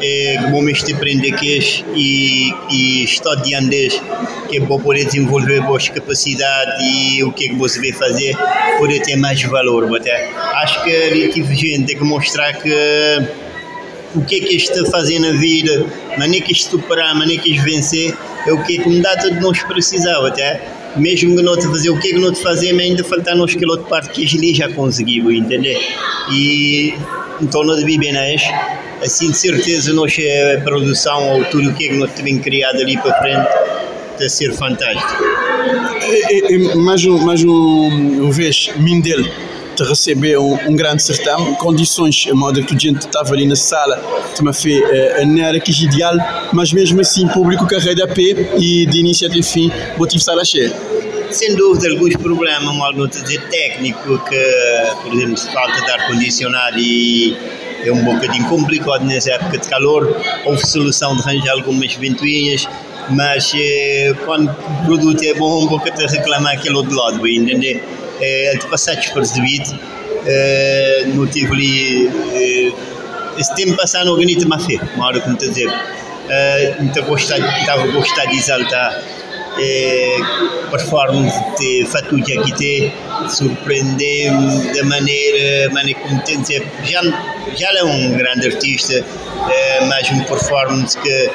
[0.00, 1.58] é, que vão me aprender que
[1.94, 4.02] e, e estou diante deles,
[4.48, 8.36] que vou poder desenvolver boas capacidades e o que é que vou saber fazer,
[8.78, 9.84] poder ter mais valor.
[10.00, 10.28] Ter.
[10.54, 12.70] Acho que ali tive gente que mostrar que
[14.14, 17.52] o que é que este a fazer na vida, maneira que este superar, maneira que
[17.52, 20.60] este vencer, é o que é que me dá de nós precisava até.
[20.96, 23.34] Mesmo que não te fazer o que é que não te fazer, mas ainda falta
[23.34, 25.76] nos aquela outra parte que ele já conseguiu, entender?
[26.32, 26.94] E
[27.42, 28.42] então nós vivemos
[29.02, 30.16] assim de certeza nós
[30.56, 33.48] a produção ou tudo o que é que nós temos criado ali para frente
[34.12, 35.24] está a ser fantástico.
[36.30, 37.88] E, e, mais um, mais um,
[38.26, 39.24] um vez, Mindel
[39.74, 43.56] te receber um, um, grande certame, condições, a modo que a gente estava ali na
[43.56, 43.96] sala,
[44.36, 46.14] também foi uh, não era que ideal,
[46.52, 50.38] mas mesmo assim, público carrega a pé e de início até fim, vou te estar
[50.38, 50.72] a cheio.
[51.30, 54.52] Sem dúvida, alguns problemas, algo dizer técnico, que,
[55.02, 57.36] por exemplo, falta de ar-condicionado e
[57.84, 62.68] é um bocadinho complicado nessa época de calor, houve solução de arranjar algumas ventoinhas,
[63.10, 67.82] mas eh, quando o produto é bom, um pouco de reclamar aquele outro lado, entender?
[68.20, 69.78] É, de passar despercebido.
[70.26, 72.08] É, não tive ali.
[72.32, 72.94] É,
[73.38, 75.70] esse tempo passar no organita má fé, uma hora como estou a dizer.
[77.60, 79.02] Estava a gostar de exaltar
[79.58, 80.16] é,
[80.70, 82.92] performance de Fatuja aqui
[83.28, 87.02] surpreendeu-me da maneira, maneira como tem dizer, já,
[87.56, 89.04] já é um grande artista,
[89.88, 91.30] mas um performance que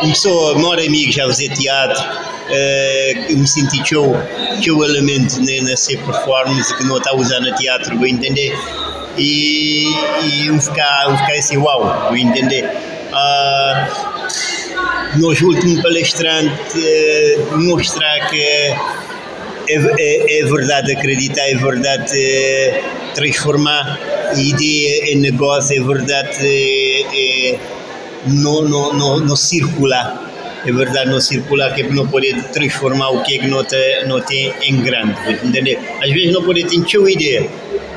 [0.00, 4.14] começou, mora amigo, já fazer teatro, uh, me senti que eu,
[4.62, 8.56] que eu elemento nessa performance que não está a usar no teatro, vou entender?
[9.18, 9.86] E,
[10.22, 12.64] e eu ficar, eu ficar assim, uau, vou entender?
[12.64, 14.06] Uh,
[15.18, 18.76] nós últimos palestrantes uh, mostrar que é,
[19.68, 23.98] é, é, verdade acreditar, é verdade uh, transformar
[24.36, 27.58] ideia em negócio, é verdade é,
[28.26, 30.26] não, não, não, não circular
[30.66, 34.20] é verdade não circular que não pode transformar o que é que não, te, não
[34.20, 35.78] tem em grande, entender?
[36.02, 37.48] Às vezes não pode ter uma ideia,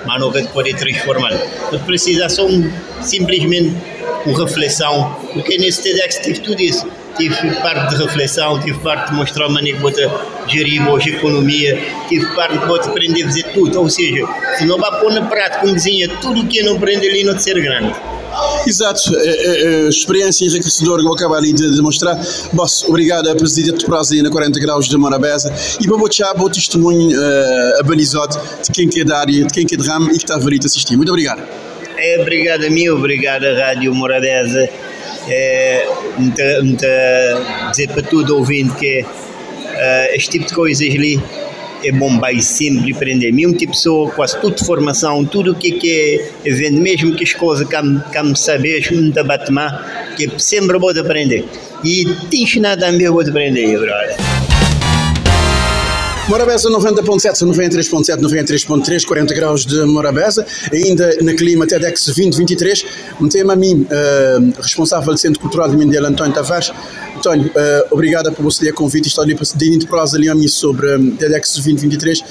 [0.05, 1.31] mas não pode transformar.
[1.71, 3.75] Não precisa só um, simplesmente
[4.23, 6.85] uma reflexão, porque nesse TEDx tive tudo isso.
[7.17, 10.09] Tive parte de reflexão, tive parte de mostrar a maneira que você
[10.47, 13.81] gerir a economia, tive parte de aprender a fazer tudo.
[13.81, 14.25] Ou seja,
[14.57, 17.37] se não vai pôr na prática, como dizia, tudo o que não aprende ali não
[17.37, 17.93] ser grande.
[18.67, 22.19] Exato, é, é, é, experiência enriquecedora que eu acabo ali de demonstrar.
[22.53, 26.49] Boss, obrigado a Presidente de Prazo na 40 Graus de Morabeza e para botar o
[26.49, 30.17] testemunho uh, abalizado de quem quer dar e de quem quer de ramo e que
[30.17, 30.95] está a assistir.
[30.97, 31.41] Muito obrigado.
[31.97, 34.69] É, obrigado a mim, obrigado à Rádio Morabeza.
[35.27, 35.87] É,
[36.17, 36.41] muito,
[37.71, 41.21] dizer para tudo ouvindo que uh, este tipo de coisas ali
[41.83, 43.31] é bom vai sempre aprender.
[43.31, 47.23] Mesmo que a pessoa, quase tudo formação, tudo o que, que é vendo, mesmo que
[47.23, 49.51] as coisas que me sabes, te bate
[50.15, 51.45] que é sempre de aprender.
[51.83, 54.17] E tens nada bom de aprender, brother.
[56.29, 62.85] Morabeza 90.7, 93.7, 93.3, 40 graus de Morabeza, ainda na clima TEDx 2023,
[63.19, 66.71] um tema a mim, uh, responsável do Centro Cultural de Mindelo, António Tavares.
[67.19, 71.17] António, uh, obrigada por você ter convite, estou ali para ali a mim sobre um,
[71.17, 72.23] TEDx 2023.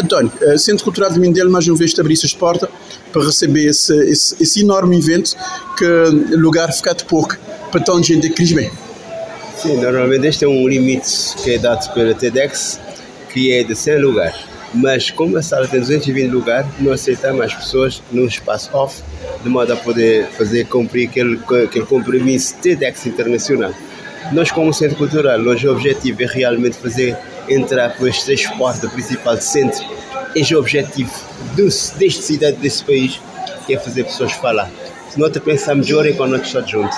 [0.00, 2.68] António, uh, Centro Cultural de Mindelo mais uma vez te abriste as portas
[3.12, 5.34] para receber esse, esse, esse, enorme evento
[5.76, 7.36] que lugar fica de pouco
[7.72, 8.70] para tão gente que quis bem.
[9.60, 12.78] Sim, normalmente este é um limite que é dado pela TEDx
[13.32, 14.36] que é de 100 lugares.
[14.72, 19.02] Mas como a sala tem 220 lugares, não aceitamos as pessoas num espaço off,
[19.42, 23.72] de modo a poder fazer cumprir aquele, aquele compromisso TEDx internacional.
[24.32, 27.16] Nós, como Centro Cultural, nosso objetivo é realmente fazer
[27.48, 29.84] entrar por estes três portas principal do centro.
[30.34, 31.12] Este é o objetivo
[31.54, 33.20] dos, deste cidade, desse país,
[33.66, 34.70] que é fazer pessoas falar.
[35.10, 36.96] Se nós pensamos melhor quando nós estamos juntos.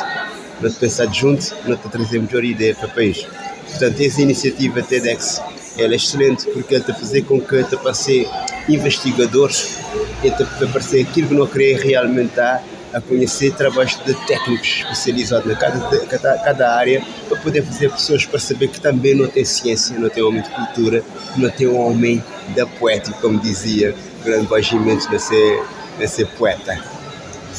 [0.61, 3.27] Nós pensamos juntos, nós trazemos melhor ideia para o país.
[3.69, 5.41] Portanto, essa iniciativa TEDx
[5.77, 8.29] ela é excelente porque ela te fazer com que te passe
[8.69, 9.79] investigadores
[10.25, 15.46] e te parecer aquilo que não queria realmente dar a conhecer trabalhos de técnicos especializados
[15.46, 19.98] na cada, cada, cada, área para poder fazer pessoas perceber que também não tem ciência,
[19.98, 21.05] não tem homem de cultura,
[21.37, 22.22] não tem homem
[22.57, 25.62] da poética, como dizia o grande Bagimento de ser,
[25.98, 26.98] de ser poeta.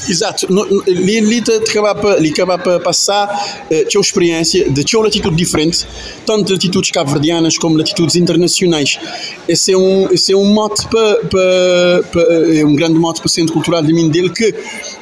[0.08, 0.48] Exato.
[0.88, 5.86] Ele acaba para passar a sua experiência de sua latitude diferente,
[6.26, 9.00] tanto latitudes cabo-verdianas como latitudes internacionais.
[9.48, 11.42] Esse é um, esse é um mote para,
[12.56, 14.54] é um grande mote para o Centro Cultural de Mindelo que,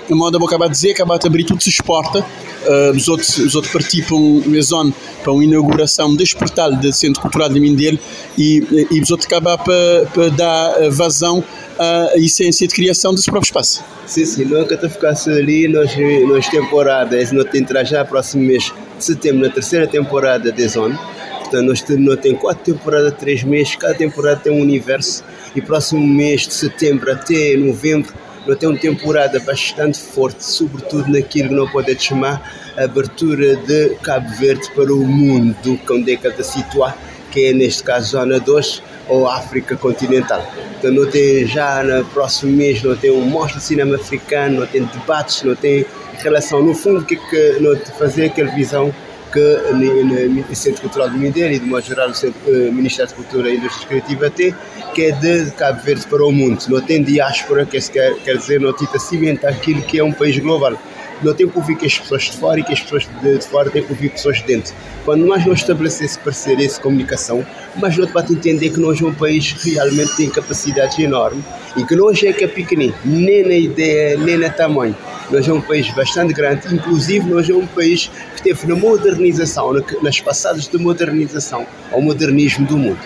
[0.09, 2.25] a moda vou acabar de dizer, acaba de abrir tudo se exporta.
[2.65, 7.21] Uh, os, outros, os outros participam na zona para uma inauguração deste portal do Centro
[7.21, 7.97] Cultural de Mindelo
[8.37, 11.43] e, e os outros acabam para, para dar vazão
[11.79, 13.83] a essência de criação desse próprio espaço.
[14.05, 15.91] Sim, sim, nunca te ficasse ali nas,
[16.29, 20.97] nas temporadas, não te entrar já próximo mês de setembro, na terceira temporada de Zone.
[21.39, 25.23] Portanto, nós temos tem quatro temporadas, três meses, cada temporada tem um universo.
[25.55, 28.13] E próximo mês de setembro até novembro,
[28.45, 32.41] nós temos uma temporada bastante forte, sobretudo naquilo que não pode chamar
[32.77, 36.97] a abertura de Cabo Verde para o mundo, onde é que está situar,
[37.31, 40.45] que é neste caso Zona 2 ou África continental.
[40.77, 44.67] Então não tem já no próximo mês não tem um mostra de cinema africano, não
[44.67, 45.85] tem debates, não tem
[46.19, 48.93] relação no fundo que que não fazer aquela visão
[49.31, 53.49] que o Centro Cultural do Mindelo e de modo geral o uh, Ministério de Cultura
[53.49, 54.55] e Indústria Criativa tem,
[54.93, 56.63] que é de Cabo Verde para o mundo.
[56.69, 60.37] Não tem diáspora, que quer, quer dizer, não tenta cimentar aquilo que é um país
[60.39, 60.77] global
[61.21, 63.69] não tem que ouvir que as pessoas de fora e que as pessoas de, fora
[63.69, 64.73] têm que ouvir pessoas de dentro.
[65.05, 69.13] Quando nós não estabelecemos parceria, essa comunicação, mas não vai entender que nós é um
[69.13, 71.43] país que realmente tem capacidades enormes
[71.75, 74.95] e que nós é que é pequenino, nem na ideia, nem na tamanho.
[75.29, 79.73] Nós é um país bastante grande, inclusive nós é um país que teve na modernização,
[80.01, 82.99] nas passadas de modernização, ao modernismo do mundo.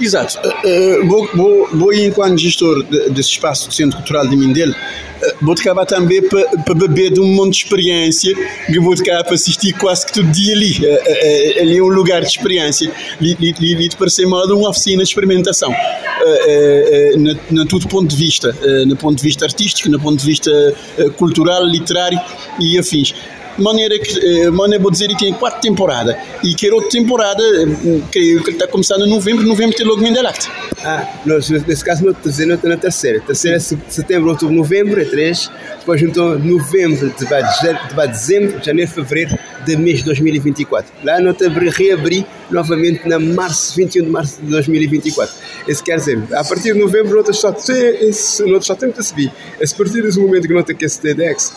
[0.00, 0.38] Exato.
[0.38, 4.74] Uh, uh, vou, vou, vou, enquanto gestor desse espaço do Centro Cultural de Mindelo,
[5.40, 8.34] vou acabar também para pa beber de um monte de experiência
[8.66, 10.72] que vou acabar para assistir quase que todo dia ali.
[10.72, 12.90] Uh, ali é um lugar de experiência.
[13.20, 13.36] Ali,
[13.96, 15.70] para ser modo uma oficina de experimentação.
[17.16, 18.54] na, na todo ponto de vista.
[18.86, 20.50] no ponto de vista artístico, no ponto de vista
[21.16, 22.20] cultural, literário
[22.60, 23.14] e afins
[23.58, 26.16] maneira que, eh, maneira vou dizer, que tem quatro temporadas.
[26.42, 30.48] E que outra temporada, eh, creio que está começando em novembro, novembro tem logo Mindelact.
[30.84, 33.20] Ah, nós, nesse caso, não estou dizendo, na terceira.
[33.20, 35.50] Terceira é setembro, outubro, novembro, é três.
[35.78, 40.92] Depois, então, novembro, de dezembro, janeiro, fevereiro de mês de 2024.
[41.04, 45.34] Lá não te reabri novamente na março, 21 de março de 2024.
[45.66, 47.50] Isso quer dizer, a partir de novembro, nós só,
[48.46, 49.32] nós só temos que subir.
[49.56, 51.52] A partir desse momento que não tem que esse TEDx,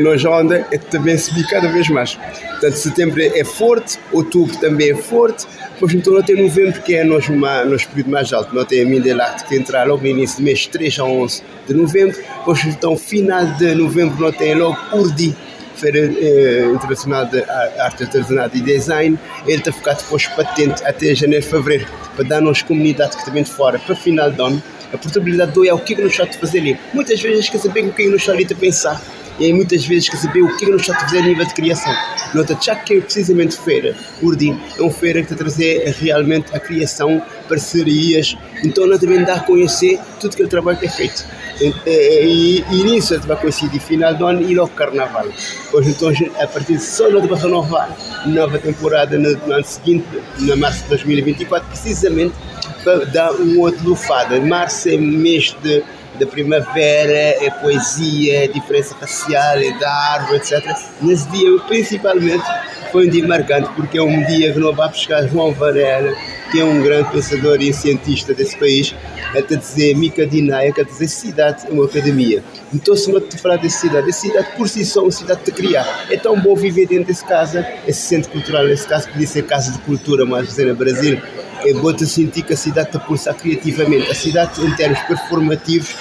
[0.00, 2.14] nós onda também subir cada vez mais.
[2.14, 7.28] Portanto, setembro é forte, outubro também é forte, depois então tem novembro que é nós
[7.28, 10.66] uma, período mais alto, não tem a Mindelact que entra logo no início do mês
[10.66, 15.34] 3 a 11 de novembro, depois então final de novembro não tem logo Urdi,
[15.76, 17.42] Feira eh, Internacional de
[17.78, 23.16] Arte Artesanal e Design, ele está ficar depois patente até janeiro, fevereiro, para dar-nos comunidade
[23.16, 24.62] que também de fora, para final de ano,
[24.92, 26.78] a portabilidade do é o que é que nos está a fazer ali.
[26.92, 29.00] Muitas vezes quer saber o que é que nos está ali a pensar
[29.40, 31.54] e muitas vezes quer saber o que é nos está a fazer a nível de
[31.54, 31.92] criação.
[32.34, 36.54] Nota já que é precisamente feira, Urdim, é uma feira que está a trazer realmente
[36.54, 40.90] a criação, parcerias, então nós também dá a conhecer tudo que o trabalho que é
[40.90, 41.24] feito.
[41.60, 45.26] E, e, e nisso vai coincidir final do ano e logo carnaval.
[45.70, 50.06] Pois então, a partir de só nós vamos renovar nova temporada no, no ano seguinte,
[50.38, 52.34] na março de 2024, precisamente
[52.82, 54.40] para dar um outro lufado.
[54.42, 55.82] Março é mês de
[56.20, 60.62] da primavera, é poesia, é diferença racial, é da árvore, etc.
[61.00, 62.44] Nesse dia, principalmente,
[62.92, 66.14] foi um dia marcante, porque é um dia que não vai buscar João Varela,
[66.52, 68.94] que é um grande pensador e cientista desse país,
[69.34, 72.42] a te dizer Mica Dinaia, que a dizer cidade é uma academia.
[72.74, 75.52] Então, se te falar de cidade, a cidade por si só é uma cidade de
[75.52, 76.06] criar.
[76.10, 79.72] É tão bom viver dentro desse casa, esse centro cultural, nesse caso, podia ser casa
[79.72, 81.20] de cultura, mas dizer no Brasil,
[81.64, 84.10] é bom te sentir que a cidade te pulsa criativamente.
[84.10, 85.94] A cidade, em termos performativos,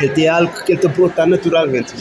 [0.00, 1.94] é algo que ele te brota naturalmente.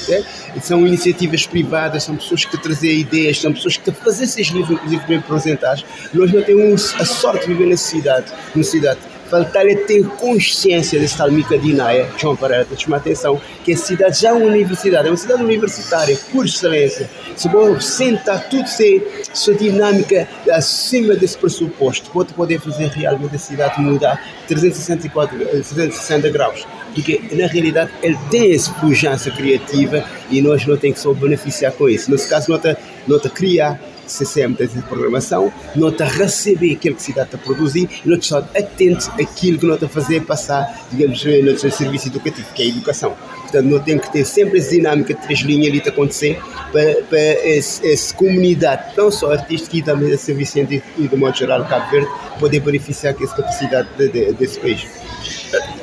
[0.62, 4.71] São iniciativas privadas, são pessoas que trazem ideias, são pessoas que te fazem esses livros,
[4.78, 5.86] inclusive, bem apresentados.
[6.13, 8.32] Nós não temos a sorte de viver na cidade.
[8.56, 13.41] Na cidade faltar é ter consciência desse tal Mica Dinaia, João Pereira, te chamar atenção,
[13.63, 17.09] que a cidade já é uma universidade, é uma cidade universitária, por excelência.
[17.35, 23.39] Se bom, sentar tudo ser sua dinâmica acima desse pressuposto, pode poder fazer realmente a
[23.39, 26.65] cidade mudar 364, 360 graus.
[26.93, 31.73] Porque, na realidade, ele tem essa pujança criativa e nós não temos que só beneficiar
[31.73, 32.09] com isso.
[32.09, 37.02] Nesse caso, nota, nota criar CCM tem de programação, não está a receber aquilo que
[37.02, 40.88] se dá a produzir e não está atento àquilo que não está a fazer passar,
[40.91, 43.15] digamos, no serviço educativo, que é a educação.
[43.41, 46.41] Portanto, não tem que ter sempre essa dinâmica de três linhas ali a acontecer
[46.72, 51.65] para, para essa, comunidade, não só artística e também a serviço e, de modo geral,
[51.65, 54.86] Cabo Verde, poder beneficiar com essa capacidade de, de, desse país.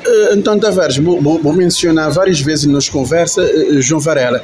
[0.05, 4.43] Eh, então, Tavares, vou, vou, mencionar várias vezes nas conversas uh, João Varela.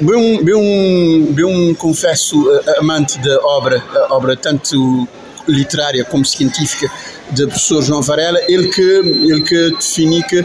[0.00, 2.36] Bem, bem, bem confesso
[2.78, 5.08] amante da obra, obra tanto
[5.46, 6.90] literária como científica
[7.30, 10.44] do professor João Varela, ele que, ele que define que uh,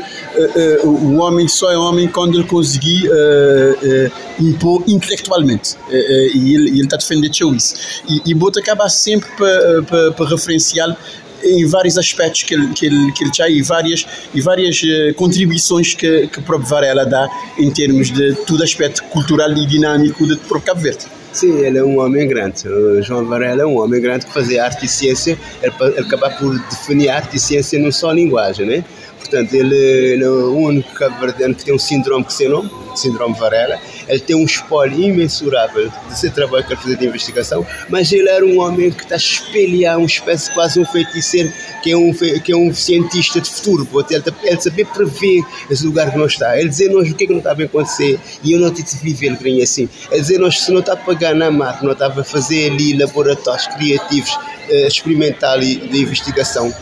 [0.83, 5.75] uh, o homem só é homem quando ele conseguir uh, impor intelectualmente.
[5.89, 7.75] e ele, está defendendo isso.
[8.07, 10.97] E, e Bota acaba sempre para pa, referenciar
[11.43, 15.13] em vários aspectos que ele, que ele, que ele já e várias, e várias uh,
[15.15, 20.25] contribuições que, que o próprio Varela dá em termos de todo aspecto cultural e dinâmico
[20.25, 21.05] do próprio Cabo Verde.
[21.31, 22.67] Sim, ele é um homem grande.
[22.67, 26.29] O João Varela é um homem grande que fazia arte e ciência, ele, ele acaba
[26.31, 28.83] por definir arte e ciência numa só linguagem, né?
[29.29, 33.37] Portanto, ele, ele é o único cabo-verdiano que tem um síndrome que seu nome, síndrome
[33.37, 33.79] Varela.
[34.07, 38.43] Ele tem um espólio imensurável desse trabalho que ele fazia de investigação, mas ele era
[38.43, 42.51] um homem que está a espelhar uma espécie quase um feiticeiro, que é um, que
[42.51, 43.87] é um cientista de futuro.
[44.09, 46.57] Ele, ele sabia prever esse lugar que não está.
[46.59, 48.89] Ele dizer nós o que é que não estava a acontecer e eu não tive
[48.89, 49.87] de viver ele assim.
[50.09, 52.97] Ele dizer nós se não está a pagar na máquina, não estava a fazer ali
[52.97, 54.35] laboratórios criativos,
[54.69, 56.73] eh, experimental e de investigação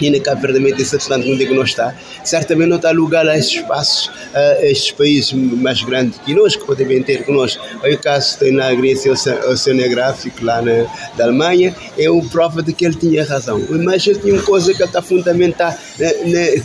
[0.00, 1.94] e na Cabo Verde também tem tanto onde é que não está.
[2.24, 6.64] Certamente não está lugar a estes espaços, a estes países mais grandes que nós, que
[6.64, 7.62] podem ter connosco.
[7.82, 9.12] Aí o caso tem na agência
[9.48, 10.84] oceanográfica lá na
[11.16, 13.60] da Alemanha, é uma prova de que ele tinha razão.
[13.84, 15.74] Mas ele tinha uma coisa que ele está fundamental,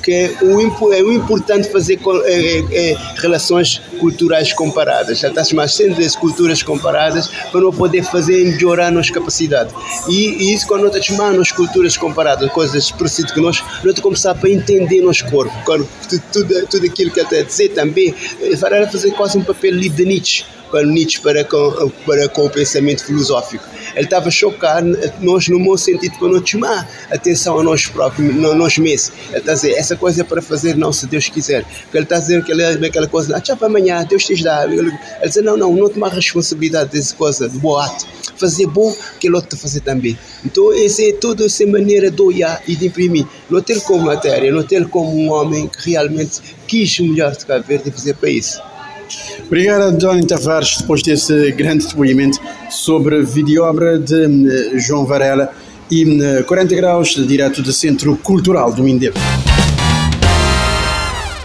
[0.01, 5.19] que é o, é o importante fazer é, é, relações culturais comparadas.
[5.47, 9.73] Chamar sempre de culturas comparadas para não poder fazer melhorar nossa capacidade.
[10.07, 14.49] E, e isso quando nós chamamos culturas comparadas, coisas parecidas que nós, nós começar a
[14.49, 15.53] entender nosso corpo,
[16.31, 18.13] tudo, tudo aquilo que ele está a dizer também,
[18.59, 23.05] fará fazer quase um papel de Nietzsche para Nietzsche para com, para com o pensamento
[23.05, 23.63] filosófico.
[23.95, 28.55] Ele estava chocado, nós no bom sentido para não chamar atenção a nós próprios, a
[28.55, 29.11] nós mesmos.
[29.29, 31.65] Ele está a dizer, essa coisa é para fazer não se Deus quiser.
[31.65, 34.25] Porque ele está a dizer que ele é aquela coisa, ah, tchau para amanhã, Deus
[34.25, 34.65] te dá.
[34.65, 34.91] Ele,
[35.23, 38.07] diz, não, não, não tomar responsabilidade dessa coisa, de boa ato.
[38.37, 40.17] Fazer bom, que ele outro fazer também.
[40.45, 43.25] Então, essa é toda essa maneira de olhar e de imprimir.
[43.49, 47.65] Não ter como matéria, não ter como um homem que realmente quis melhor de Cabo
[47.67, 48.68] Verde e fazer para isso.
[49.49, 55.51] Obrigado, António Tavares, depois desse grande depoimento sobre a videoobra de eh, João Varela
[55.89, 56.05] e
[56.45, 59.15] 40 eh, graus, direto do Centro Cultural do Mindelo.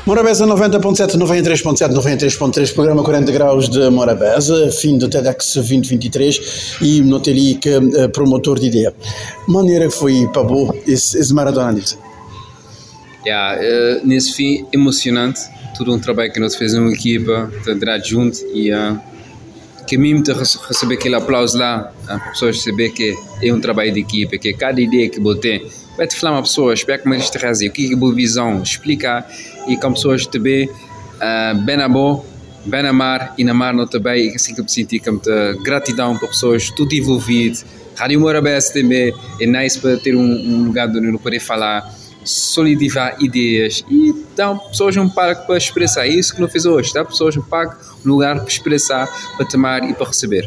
[0.04, 7.54] Morabeza 90.7, 93.7, 93.3, programa 40 graus de Morabeza, fim do TEDx 2023 e ali
[7.54, 8.94] que uh, promotor de ideia.
[9.48, 11.80] Maneira que foi para boa esse, esse maratona
[13.24, 15.40] Yeah, uh, nesse fim emocionante,
[15.74, 18.98] tudo um trabalho que nós fizemos em equipa, trabalhar junto e uh,
[19.86, 20.24] que mesmo
[20.68, 24.80] receber aquele aplauso lá, as pessoas saber que é um trabalho de equipa, que cada
[24.80, 27.72] ideia que você tem, vai te falar uma pessoa, espera como eles te trazem, o
[27.72, 29.28] que é a boa visão, explicar
[29.68, 32.24] e com pessoas te ver uh, bem a boa,
[32.64, 35.12] bem a mar e na mar não também, e assim que eu me senti com
[35.12, 37.58] muita gratidão para pessoas, tudo envolvido,
[37.96, 41.88] Rádio Morabés também é nice para ter um, um lugar onde eu poder falar
[42.24, 46.06] solidificar ideias e dar pessoas um parque para expressar.
[46.06, 49.46] É isso que não fiz hoje, dá pessoas um parque, um lugar para expressar, para
[49.46, 50.46] tomar e para receber.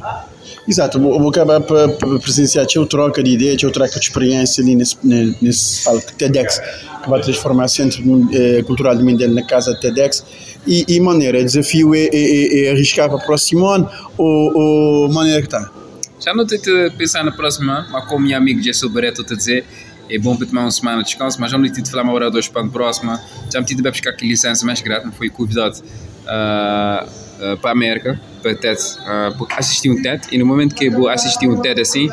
[0.67, 1.87] Exato, vou, acabar para
[2.21, 4.97] presenciar a troca de ideias, a troca de experiência ali nesse,
[5.41, 6.59] nesse palco TEDx,
[7.03, 8.03] que vai transformar o Centro
[8.33, 10.25] eh, Cultural de Mindelo na casa TEDx.
[10.67, 15.09] E, e maneira, o desafio é, é, é, arriscar para o próximo ano ou, ou
[15.09, 15.71] maneira que está?
[16.19, 19.33] Já não tenho que pensar no próximo ano, mas como meu amigo Jesse Barreto está
[19.33, 19.65] a dizer,
[20.09, 22.13] é bom para tomar uma semana de descanso, mas já não tive de falar uma
[22.13, 23.21] hora ou para a próxima.
[23.51, 27.73] Já me tive de buscar aqui licença mais grato, foi convidado uh, uh, para a
[27.73, 31.81] América, para TED, uh, assistir um TED, e no momento que eu assisti um TED
[31.81, 32.09] assim,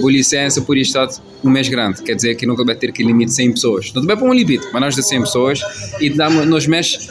[0.00, 1.08] vou licença por estar
[1.42, 3.92] um mês grande, quer dizer que nunca vai ter que limite 100 pessoas.
[3.92, 5.60] Não vai para um limite, mas nós de 100 pessoas,
[6.00, 7.10] e damos nos meses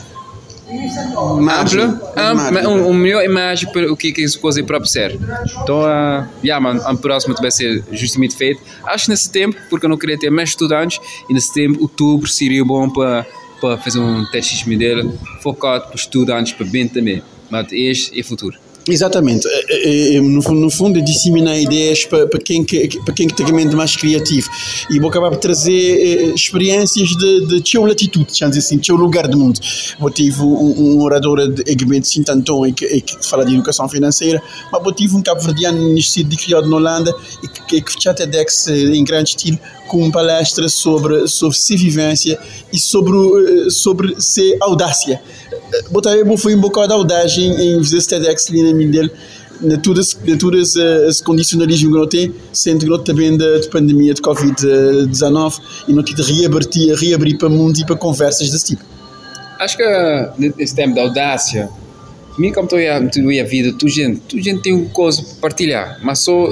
[1.49, 5.19] amplo, amplo um, um melhor imagem para o que, que essa coisa próprio ser.
[5.61, 8.61] Então, uh, yeah, man, a próxima vai ser justamente feito.
[8.86, 10.99] Acho nesse tempo, porque eu não queria ter mais estudantes,
[11.30, 13.26] e nesse tempo, outubro seria bom para,
[13.59, 15.11] para fazer um teste dele
[15.41, 17.21] focado para estudantes, para bem também.
[17.49, 18.57] Mas este é o futuro.
[18.88, 19.48] Exatamente.
[19.48, 23.52] É, é, no, no, fundo, é disseminar ideias para, quem que, para quem que tem
[23.54, 24.50] mente mais criativo.
[24.90, 29.38] E vou acabar por trazer experiências de, de teu latitude, dizer assim, teu lugar do
[29.38, 29.60] mundo.
[30.02, 34.92] Eu tive um, orador de Egmento Sintantão que, que fala de educação financeira, mas eu
[34.92, 39.30] tive um cabo-verdiano nascido de criado na Holanda e que, que fez TEDx em grande
[39.30, 42.40] estilo com uma palestra sobre, sobre vivência
[42.72, 45.22] e sobre, sobre ser audácia
[45.90, 49.12] botar eu fui um bocado de audaz em, fazer esse TEDx ali na minha dele
[49.62, 49.78] na
[51.08, 56.22] as condicionalismos que não tem, sendo que também da, pandemia de Covid-19 e não tive
[56.22, 58.84] de reabrir, reabrir para o mundo e para conversas desse tipo.
[59.60, 59.84] Acho que
[60.38, 61.70] nesse tempo da audácia,
[62.38, 63.00] mim como estou a,
[63.40, 66.50] a vida, tu gente, gente tem uma coisa para partilhar, mas só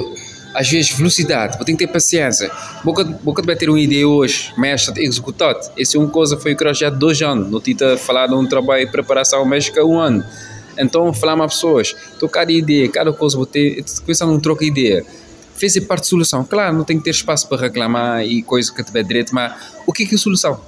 [0.54, 2.50] às vezes velocidade, vou ter que ter paciência.
[2.84, 5.60] Boca, boca vai ter uma ideia hoje, mas executado.
[5.78, 7.50] Essa é uma coisa foi que já dois anos.
[7.50, 10.24] Não tinha falado um trabalho de preparação médica um ano.
[10.78, 14.70] Então, falar as pessoas, então cada ideia, cada coisa, vou ter, pensando num troca de
[14.70, 15.04] ideia.
[15.54, 16.44] Fez parte de solução.
[16.44, 19.52] Claro, não tem que ter espaço para reclamar e coisa que tiver direito, mas
[19.86, 20.60] o que é, que é a solução?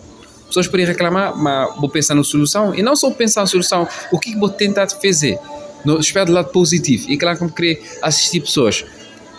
[0.46, 2.74] Pessoas podem reclamar, mas vou pensar na solução.
[2.74, 5.38] E não só pensar na solução, o que, é que vou tentar fazer?
[5.84, 7.10] No, espero do lado positivo.
[7.10, 8.84] E claro, como querer assistir pessoas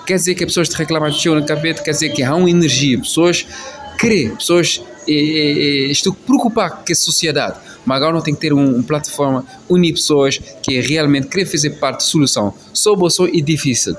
[0.06, 2.50] quer dizer que as pessoas te reclamam de na cabeça, quer dizer que há uma
[2.50, 3.46] energia, pessoas
[4.00, 8.54] querem, pessoas é, é, estão preocupadas com a sociedade, mas agora não tem que ter
[8.54, 12.54] uma um plataforma unir pessoas que realmente querem fazer parte da solução.
[12.74, 13.96] Só você é difícil.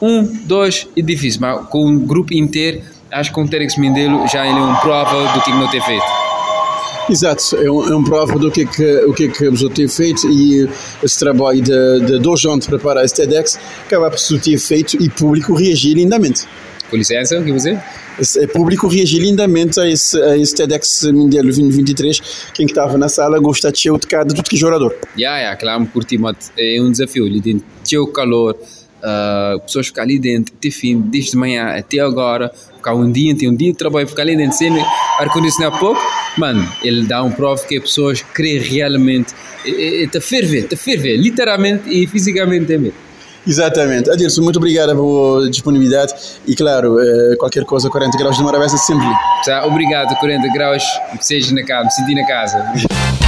[0.00, 4.26] Um, dois é difícil, mas com um grupo inteiro, acho que com o Terex Mindelo
[4.28, 6.23] já ele é uma prova do que não ter feito.
[7.08, 9.88] Exato, é um, é um prova do que é que, o que é que ter
[9.88, 10.68] feito e
[11.02, 15.10] esse trabalho de, de dois anos para preparar este TEDx acaba por ter feito e
[15.10, 16.46] público reagir lindamente.
[16.88, 17.78] Com licença, o que você?
[18.42, 22.20] O público reagir lindamente a esse, a esse TEDx Mundial 2023.
[22.54, 24.94] Quem estava na sala gosta de de cada tudo que jogador.
[25.16, 27.26] Já, já, claro, curti, mas é um desafio.
[27.26, 28.56] Ele tem o calor,
[29.04, 32.52] uh, pessoas ficam ali dentro, até fim, desde manhã até agora,
[32.84, 34.70] ficar um dia, tem um dia de trabalho, ficar ali dentro, sem
[35.18, 36.00] ar-condicionado pouco,
[36.36, 39.32] mano, ele dá um prova que as pessoas querem realmente,
[39.64, 42.92] está ferver, está ferver, literalmente e fisicamente também.
[43.46, 44.10] Exatamente.
[44.10, 46.14] Adilson, muito obrigado pela disponibilidade
[46.46, 49.06] e, claro, eh, qualquer coisa, 40 graus de Marabessa sempre.
[49.44, 50.82] Tá, obrigado, 40 graus,
[51.20, 52.64] seja na casa, me senti na casa.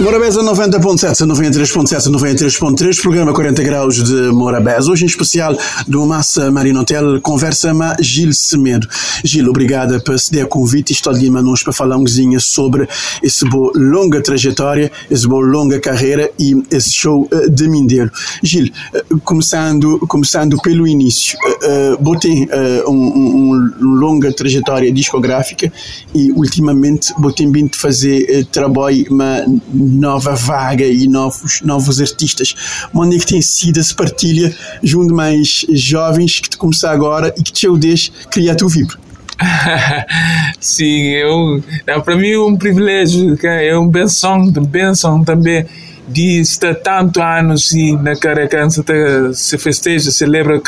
[0.00, 4.90] Morabeza 90.7, 93.7, 93.3, programa 40 graus de Morabeza.
[4.90, 5.54] Hoje em especial
[5.86, 8.88] do Massa Marino Hotel, conversa-me Gil Semedo.
[9.22, 12.88] Gil, obrigada por ceder convite e estou ali manos para falar um pouquinho sobre
[13.22, 18.10] essa boa longa trajetória, essa boa longa carreira e esse show eh, de Mindelo.
[18.42, 25.70] Gil, eh, começando, começando pelo início, uh, botei uh, um, um, longa trajetória discográfica
[26.14, 29.44] e ultimamente botei vindo fazer trabalho uma
[29.90, 32.54] nova vaga e novos, novos artistas.
[32.94, 37.42] Onde é que tem sido essa partilha junto mais jovens que te começar agora e
[37.42, 38.96] que te deixe criar tu vivo?
[40.60, 41.62] Sim, eu,
[42.04, 45.66] para mim é um privilégio, é um benção, benção também
[46.10, 48.84] de estar tanto anos e na Caracança
[49.32, 50.60] se festeja, celebra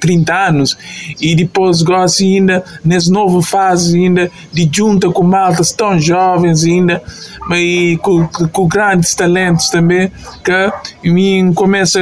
[0.00, 0.76] 30 anos
[1.20, 7.02] e depois gosta ainda nessa nova fase ainda de junta com maltas tão jovens ainda
[7.48, 10.10] mas com, com grandes talentos também
[10.42, 12.00] que mim começa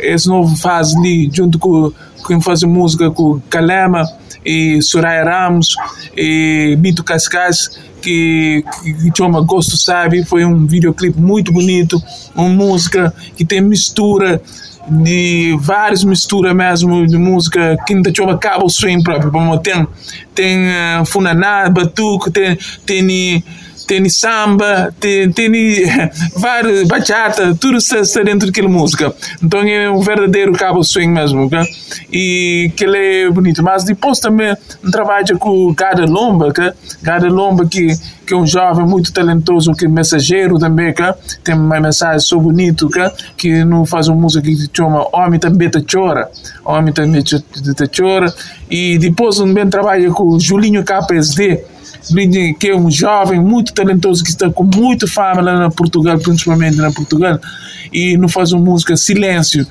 [0.00, 1.92] essa nova fase ali junto com
[2.26, 4.04] quem faz música com Kalema
[4.44, 5.74] e Soraya Ramos
[6.16, 7.70] e Bito Cascais
[8.04, 12.00] que, que chama Gosto Sabe, foi um videoclipe muito bonito,
[12.36, 14.40] uma música que tem mistura
[14.86, 19.86] de várias misturas mesmo de música que ainda chama cabo swing próprio, tem
[20.34, 23.42] tem uh, funaná, batuque, tem tem
[23.86, 24.94] tem samba,
[26.36, 29.14] vários bachata, tudo está, dentro daquela música.
[29.42, 31.48] Então é um verdadeiro cabo swing mesmo,
[32.12, 33.62] e que ele é bonito.
[33.62, 34.56] Mas depois também
[34.90, 36.72] trabalha com Gada Lomba, okay?
[37.02, 37.88] Gada Lomba que,
[38.26, 41.12] que é um jovem muito talentoso, que é mensageiro também, okay?
[41.42, 43.10] tem uma mensagem so bonito, okay?
[43.36, 46.30] que não faz uma música que chama Homem também te chora,
[46.64, 47.42] Homem também te
[47.96, 48.32] chora,
[48.70, 51.73] e depois também trabalha com Julinho KPSD,
[52.58, 56.76] que é um jovem muito talentoso que está com muita fama lá na Portugal, principalmente
[56.76, 57.38] na Portugal,
[57.92, 59.66] e não faz uma música silêncio.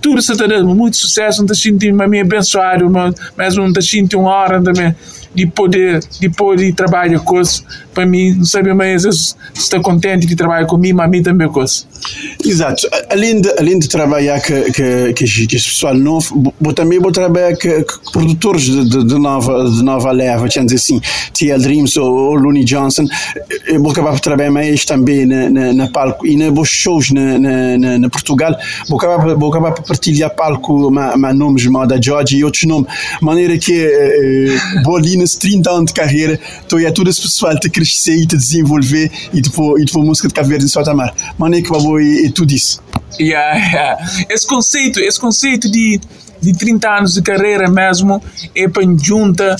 [0.00, 2.90] Tudo está dando muito sucesso, não está sentindo a minha abençoado,
[3.36, 4.94] mas não está sentindo uma hora também
[5.34, 7.64] de poder, de poder trabalhar com isso.
[7.94, 9.04] Para mim, não sabe mais,
[9.54, 11.86] está contente de trabalhar comigo, mas a mim também com isso.
[12.44, 12.88] Exato.
[13.10, 17.12] Além de, além de trabalhar com que, que, que, que pessoal novo, vou também vou
[17.12, 21.00] trabalhar com, produtores de, de, de, nova, de nova leva, vamos dizer assim,
[21.32, 21.62] T.L.
[21.62, 23.04] Dreams ou, ou Looney Johnson.
[23.66, 27.38] Eu vou acabar por trabalhar mais também na, na, na palco e nos shows na,
[27.38, 28.56] na, na, Portugal.
[28.88, 30.90] Vou acabar, vou acabar por partilhar palco com
[31.34, 32.90] nomes de moda George e outros nomes.
[33.20, 37.58] Maneira que eh, vou ali nesses 30 anos de carreira, estou a todo esse pessoal
[37.58, 40.84] te crescer e te desenvolver e depois, e depois música de Cabo Verde em Sua
[40.84, 41.12] Tamar.
[41.14, 42.82] De maneira que vou e, e tudo isso.
[43.20, 44.26] Yeah, yeah.
[44.28, 46.00] Esse conceito, esse conceito de
[46.44, 48.22] de 30 anos de carreira mesmo
[48.54, 49.56] é para junta,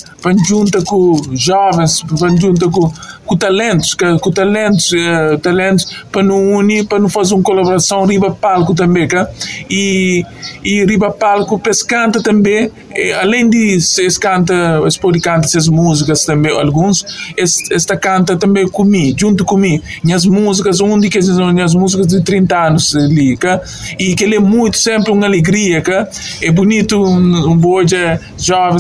[0.47, 2.93] junta com jovens, para junta com,
[3.27, 8.05] com talentos, com, com talentos, uh, talentos para não unir, para não fazer uma colaboração
[8.05, 9.29] riba palco também, cá?
[9.69, 10.25] e
[10.65, 14.55] e riba palco para canta também, e, além de se canta,
[14.91, 17.05] se pode cantar essas músicas também alguns,
[17.37, 22.67] esta canta também comigo, junto comigo, minhas músicas, onde que são minhas músicas de 30
[22.67, 23.61] anos ali, cá?
[23.99, 26.09] e que ele é muito sempre uma alegria, cá?
[26.41, 28.75] é bonito um, um boja jovem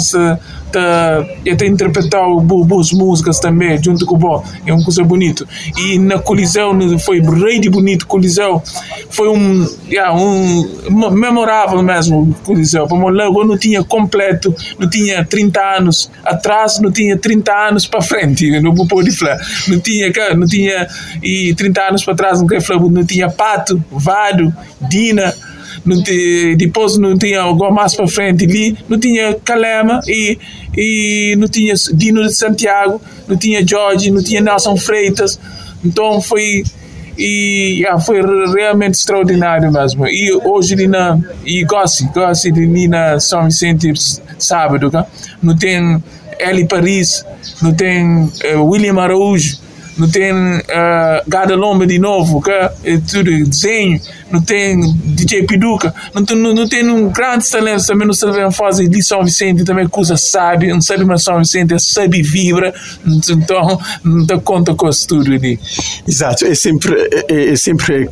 [0.74, 5.46] tá, até interpretar boas músicas também junto com o Bo é uma coisa bonito.
[5.78, 8.62] E na Coliseu foi rei de bonito Coliseu
[9.10, 12.86] foi um, yeah, um memorável mesmo Coliseu.
[12.86, 18.02] Para logo não tinha completo não tinha 30 anos atrás não tinha 30 anos para
[18.02, 20.88] frente não pode falar não tinha não tinha
[21.22, 25.34] e 30 anos para trás não tinha Pato Vado Dina
[25.84, 30.38] não tinha, depois não tinha algo mais para frente ali, não tinha Calema e,
[30.76, 35.38] e não tinha Dino de Santiago, não tinha Jorge, não tinha Nelson Freitas.
[35.84, 36.64] Então foi
[37.16, 38.20] e yeah, foi
[38.52, 40.06] realmente extraordinário mesmo.
[40.06, 43.92] E hoje ali na e gosto, gosto ali na São Vicente
[44.38, 45.06] sábado, tá?
[45.42, 46.02] não tem
[46.38, 47.24] Eli Paris,
[47.62, 49.58] não tem uh, William Araújo,
[49.96, 55.94] não tem uh, Gada Lomba de novo, que é tudo desenho, não tem DJ Piduca,
[56.14, 59.64] não tem, não, não tem um grande talento também no Silvio fazem de São Vicente,
[59.64, 62.74] também coisa sabe, não sabe mas São Vicente, sabe vibra,
[63.06, 65.58] então não dá conta com isso tudo ali.
[66.06, 66.94] Exato, é sempre,
[67.28, 68.08] é, é sempre,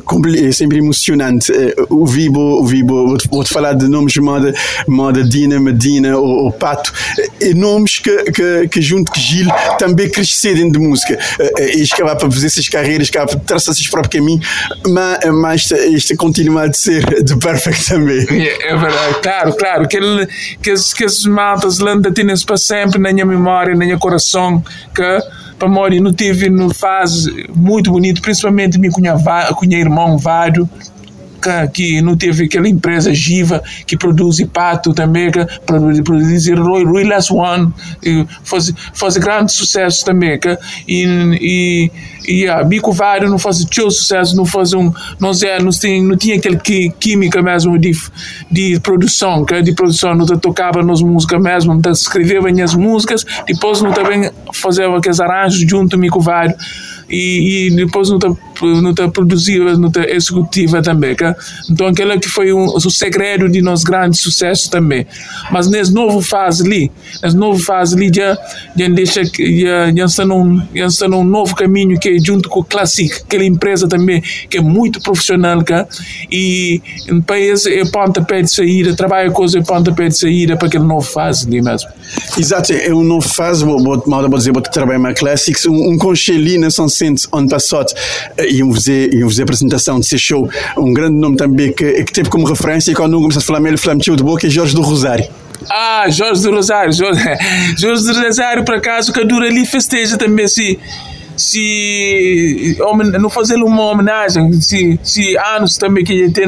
[0.47, 1.51] é sempre emocionante
[1.89, 4.53] o Vibo, o Vibo, vou-te falar de nomes de moda,
[4.87, 6.93] moda Dina, Medina ou, ou Pato,
[7.41, 9.47] é nomes que, que, que junto com Gil
[9.77, 11.17] também cresceram de música
[11.59, 14.47] e acabar para fazer essas carreiras, acabar para traçar esses próprios caminhos,
[14.87, 15.67] mas, mas
[16.03, 18.25] isto continua a ser de perfect também.
[18.29, 20.27] É, verdade, claro, claro, que, ele,
[20.61, 25.19] que, que as maltas landa têm para sempre na minha memória, na minha coração, que
[25.57, 27.25] para morrer não tive, não faz
[27.55, 29.15] muito bonito, principalmente minha cunha,
[29.55, 30.17] cunha irmão
[31.73, 35.45] Que não teve aquela empresa Giva que produz pato também, que
[36.03, 37.73] produz Roy, Last One,
[38.43, 40.39] faz, faz grande sucesso também.
[40.39, 41.03] Que, e,
[41.41, 41.91] e,
[42.27, 46.03] e a Bico Vário não faz teu sucesso, não faz um, não, sei, não, tem,
[46.03, 46.57] não tinha aquela
[46.99, 47.91] química mesmo de,
[48.51, 53.81] de produção, que de produção, não tocava nas músicas mesmo, não escrevia as músicas, depois
[53.81, 56.55] não também fazia aqueles arranjos junto com o Mico Vário
[57.09, 58.19] e, e depois não
[59.11, 61.15] produziva, não está executiva também.
[61.15, 61.35] Cá?
[61.69, 65.05] Então, aquela que foi um, o segredo de nosso grande sucesso também.
[65.51, 66.91] Mas nessa nova fase ali,
[67.21, 68.37] nessa nova fase ali, já,
[68.75, 72.61] já deixa, já, já, está num, já está num novo caminho que é junto com
[72.61, 75.87] o Classic, aquela empresa também que é muito profissional cá?
[76.31, 80.85] e um país é pontapé de saída, trabalha coisa é pontapé de saída para aquela
[80.85, 81.89] nova fase ali mesmo.
[82.37, 85.97] Exato, é uma nova fase, vou, vou, vou dizer, vou trabalhar mais Classics, um, um
[85.97, 87.93] concheli na São Centro, ano passado,
[88.55, 90.49] iam fazer, iam fazer apresentação desse show.
[90.77, 93.77] Um grande nome também que, que teve como referência e quando começaste a falar ele
[93.77, 95.25] falou de boca é Jorge do Rosário.
[95.69, 96.93] Ah, Jorge do Rosário.
[96.93, 97.21] Jorge,
[97.77, 100.79] Jorge do Rosário, por acaso, que dura ali festeja também se
[101.35, 102.77] se
[103.19, 106.47] não fazer uma homenagem, se, se anos também que ele tem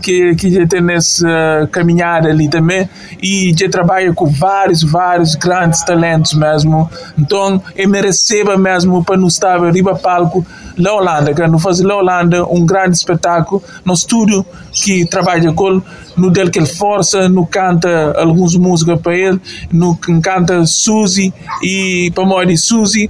[0.00, 2.88] que, que já tem nessa caminhada ali também
[3.22, 6.90] e já trabalha com vários, vários grandes talentos mesmo.
[7.18, 10.44] Então, eu me receba mesmo para não estar arriba palco
[10.76, 15.82] na Holanda, que não fazer na Holanda um grande espetáculo no estúdio que trabalha com
[16.16, 19.40] no dele que ele força, no canta algumas músicas para ele,
[19.70, 21.32] no canta Suzy
[21.62, 23.08] e para morrer Suzy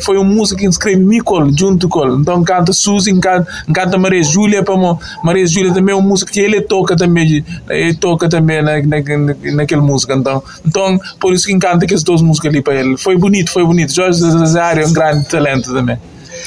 [0.00, 2.16] foi uma música que escreve Micol junto com ele.
[2.20, 4.74] Então canta Suzy, canta, canta Maria Júlia para
[5.22, 9.52] Maria Júlia também é uma música que ele toca também, ele toca também na, na,
[9.54, 10.14] naquela música.
[10.14, 12.96] Então, então por isso que encanta aquelas duas músicas ali para ele.
[12.96, 13.92] Foi bonito, foi bonito.
[13.92, 15.98] Jorge Zazario é um grande talento também.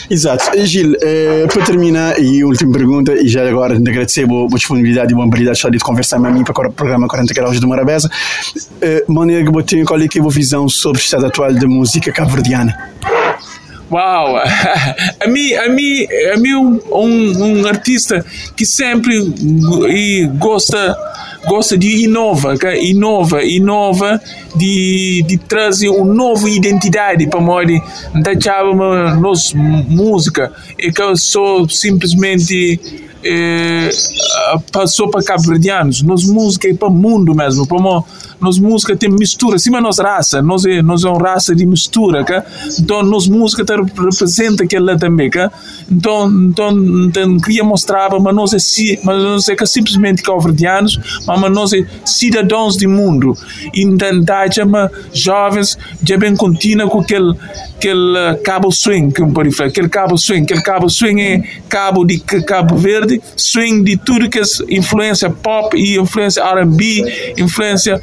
[0.09, 0.51] Exato.
[0.65, 5.25] Gil, eh, para terminar, e última pergunta, e já agora agradecer a disponibilidade e boa
[5.25, 8.09] habilidade de conversar com a mim para o programa 40 graus de Morabeza.
[8.81, 11.67] Eh, maneira que você qual é que é a visão sobre o estado atual da
[11.67, 12.75] música cabo-verdiana?
[13.91, 14.37] Uau!
[15.19, 18.25] A mim, a mim, a mim um, um, um artista
[18.55, 19.15] que sempre
[19.89, 20.95] e gosta
[21.47, 24.19] gosta de inova, inova, inova,
[24.55, 27.81] de, de trazer uma nova identidade para nós,
[28.15, 32.79] da nossa música, e que eu sou simplesmente
[33.23, 33.89] eh,
[34.71, 37.77] passou para cabo-verdianos, nossa música é para o mundo mesmo, para
[38.39, 42.23] nós música tem mistura, mas nossa raça, nós é, nós é uma raça de mistura,
[42.23, 42.43] cá?
[42.79, 45.51] então nossa música tá, representa aquela também, cá?
[45.91, 46.71] então, então,
[47.05, 51.85] então queria mostrar, mas nós é, mas nós é que simplesmente cabo-verdianos, mas nós é
[52.05, 53.37] cidadãos do mundo,
[53.73, 57.33] então, chama jovens, já bem contínua com aquele,
[57.77, 62.19] aquele cabo swing, que pode falar, aquele cabo swing, aquele cabo swing é cabo de
[62.19, 67.99] Cabo Verde, swing de tudo que é influência pop e influência R&B, influência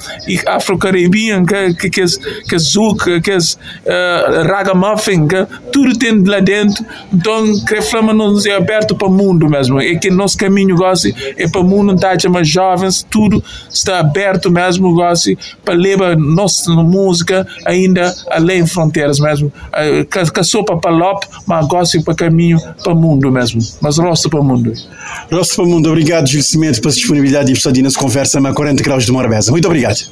[0.47, 2.05] afro-caribenha, que, que, que, é,
[2.49, 6.85] que é zouk, que é uh, ragamuffin, que tudo tem lá dentro.
[7.13, 9.81] Então, que flama nos é aberto para o mundo mesmo.
[9.81, 14.51] É que nosso caminho gosta é para o mundo, tá, mas jovens, tudo está aberto
[14.51, 15.33] mesmo, gosta
[15.65, 19.53] para levar nossa música ainda além fronteiras mesmo.
[20.11, 23.61] Que sopa para Lop, mas gosta para caminho para o mundo mesmo.
[23.81, 24.73] Mas rosto para o mundo.
[25.31, 25.89] Rosto para o mundo.
[25.89, 29.51] Obrigado, Gil Cimento, pela disponibilidade e por nessa conversa a 40 graus de Morabeza.
[29.51, 30.12] Muito obrigado.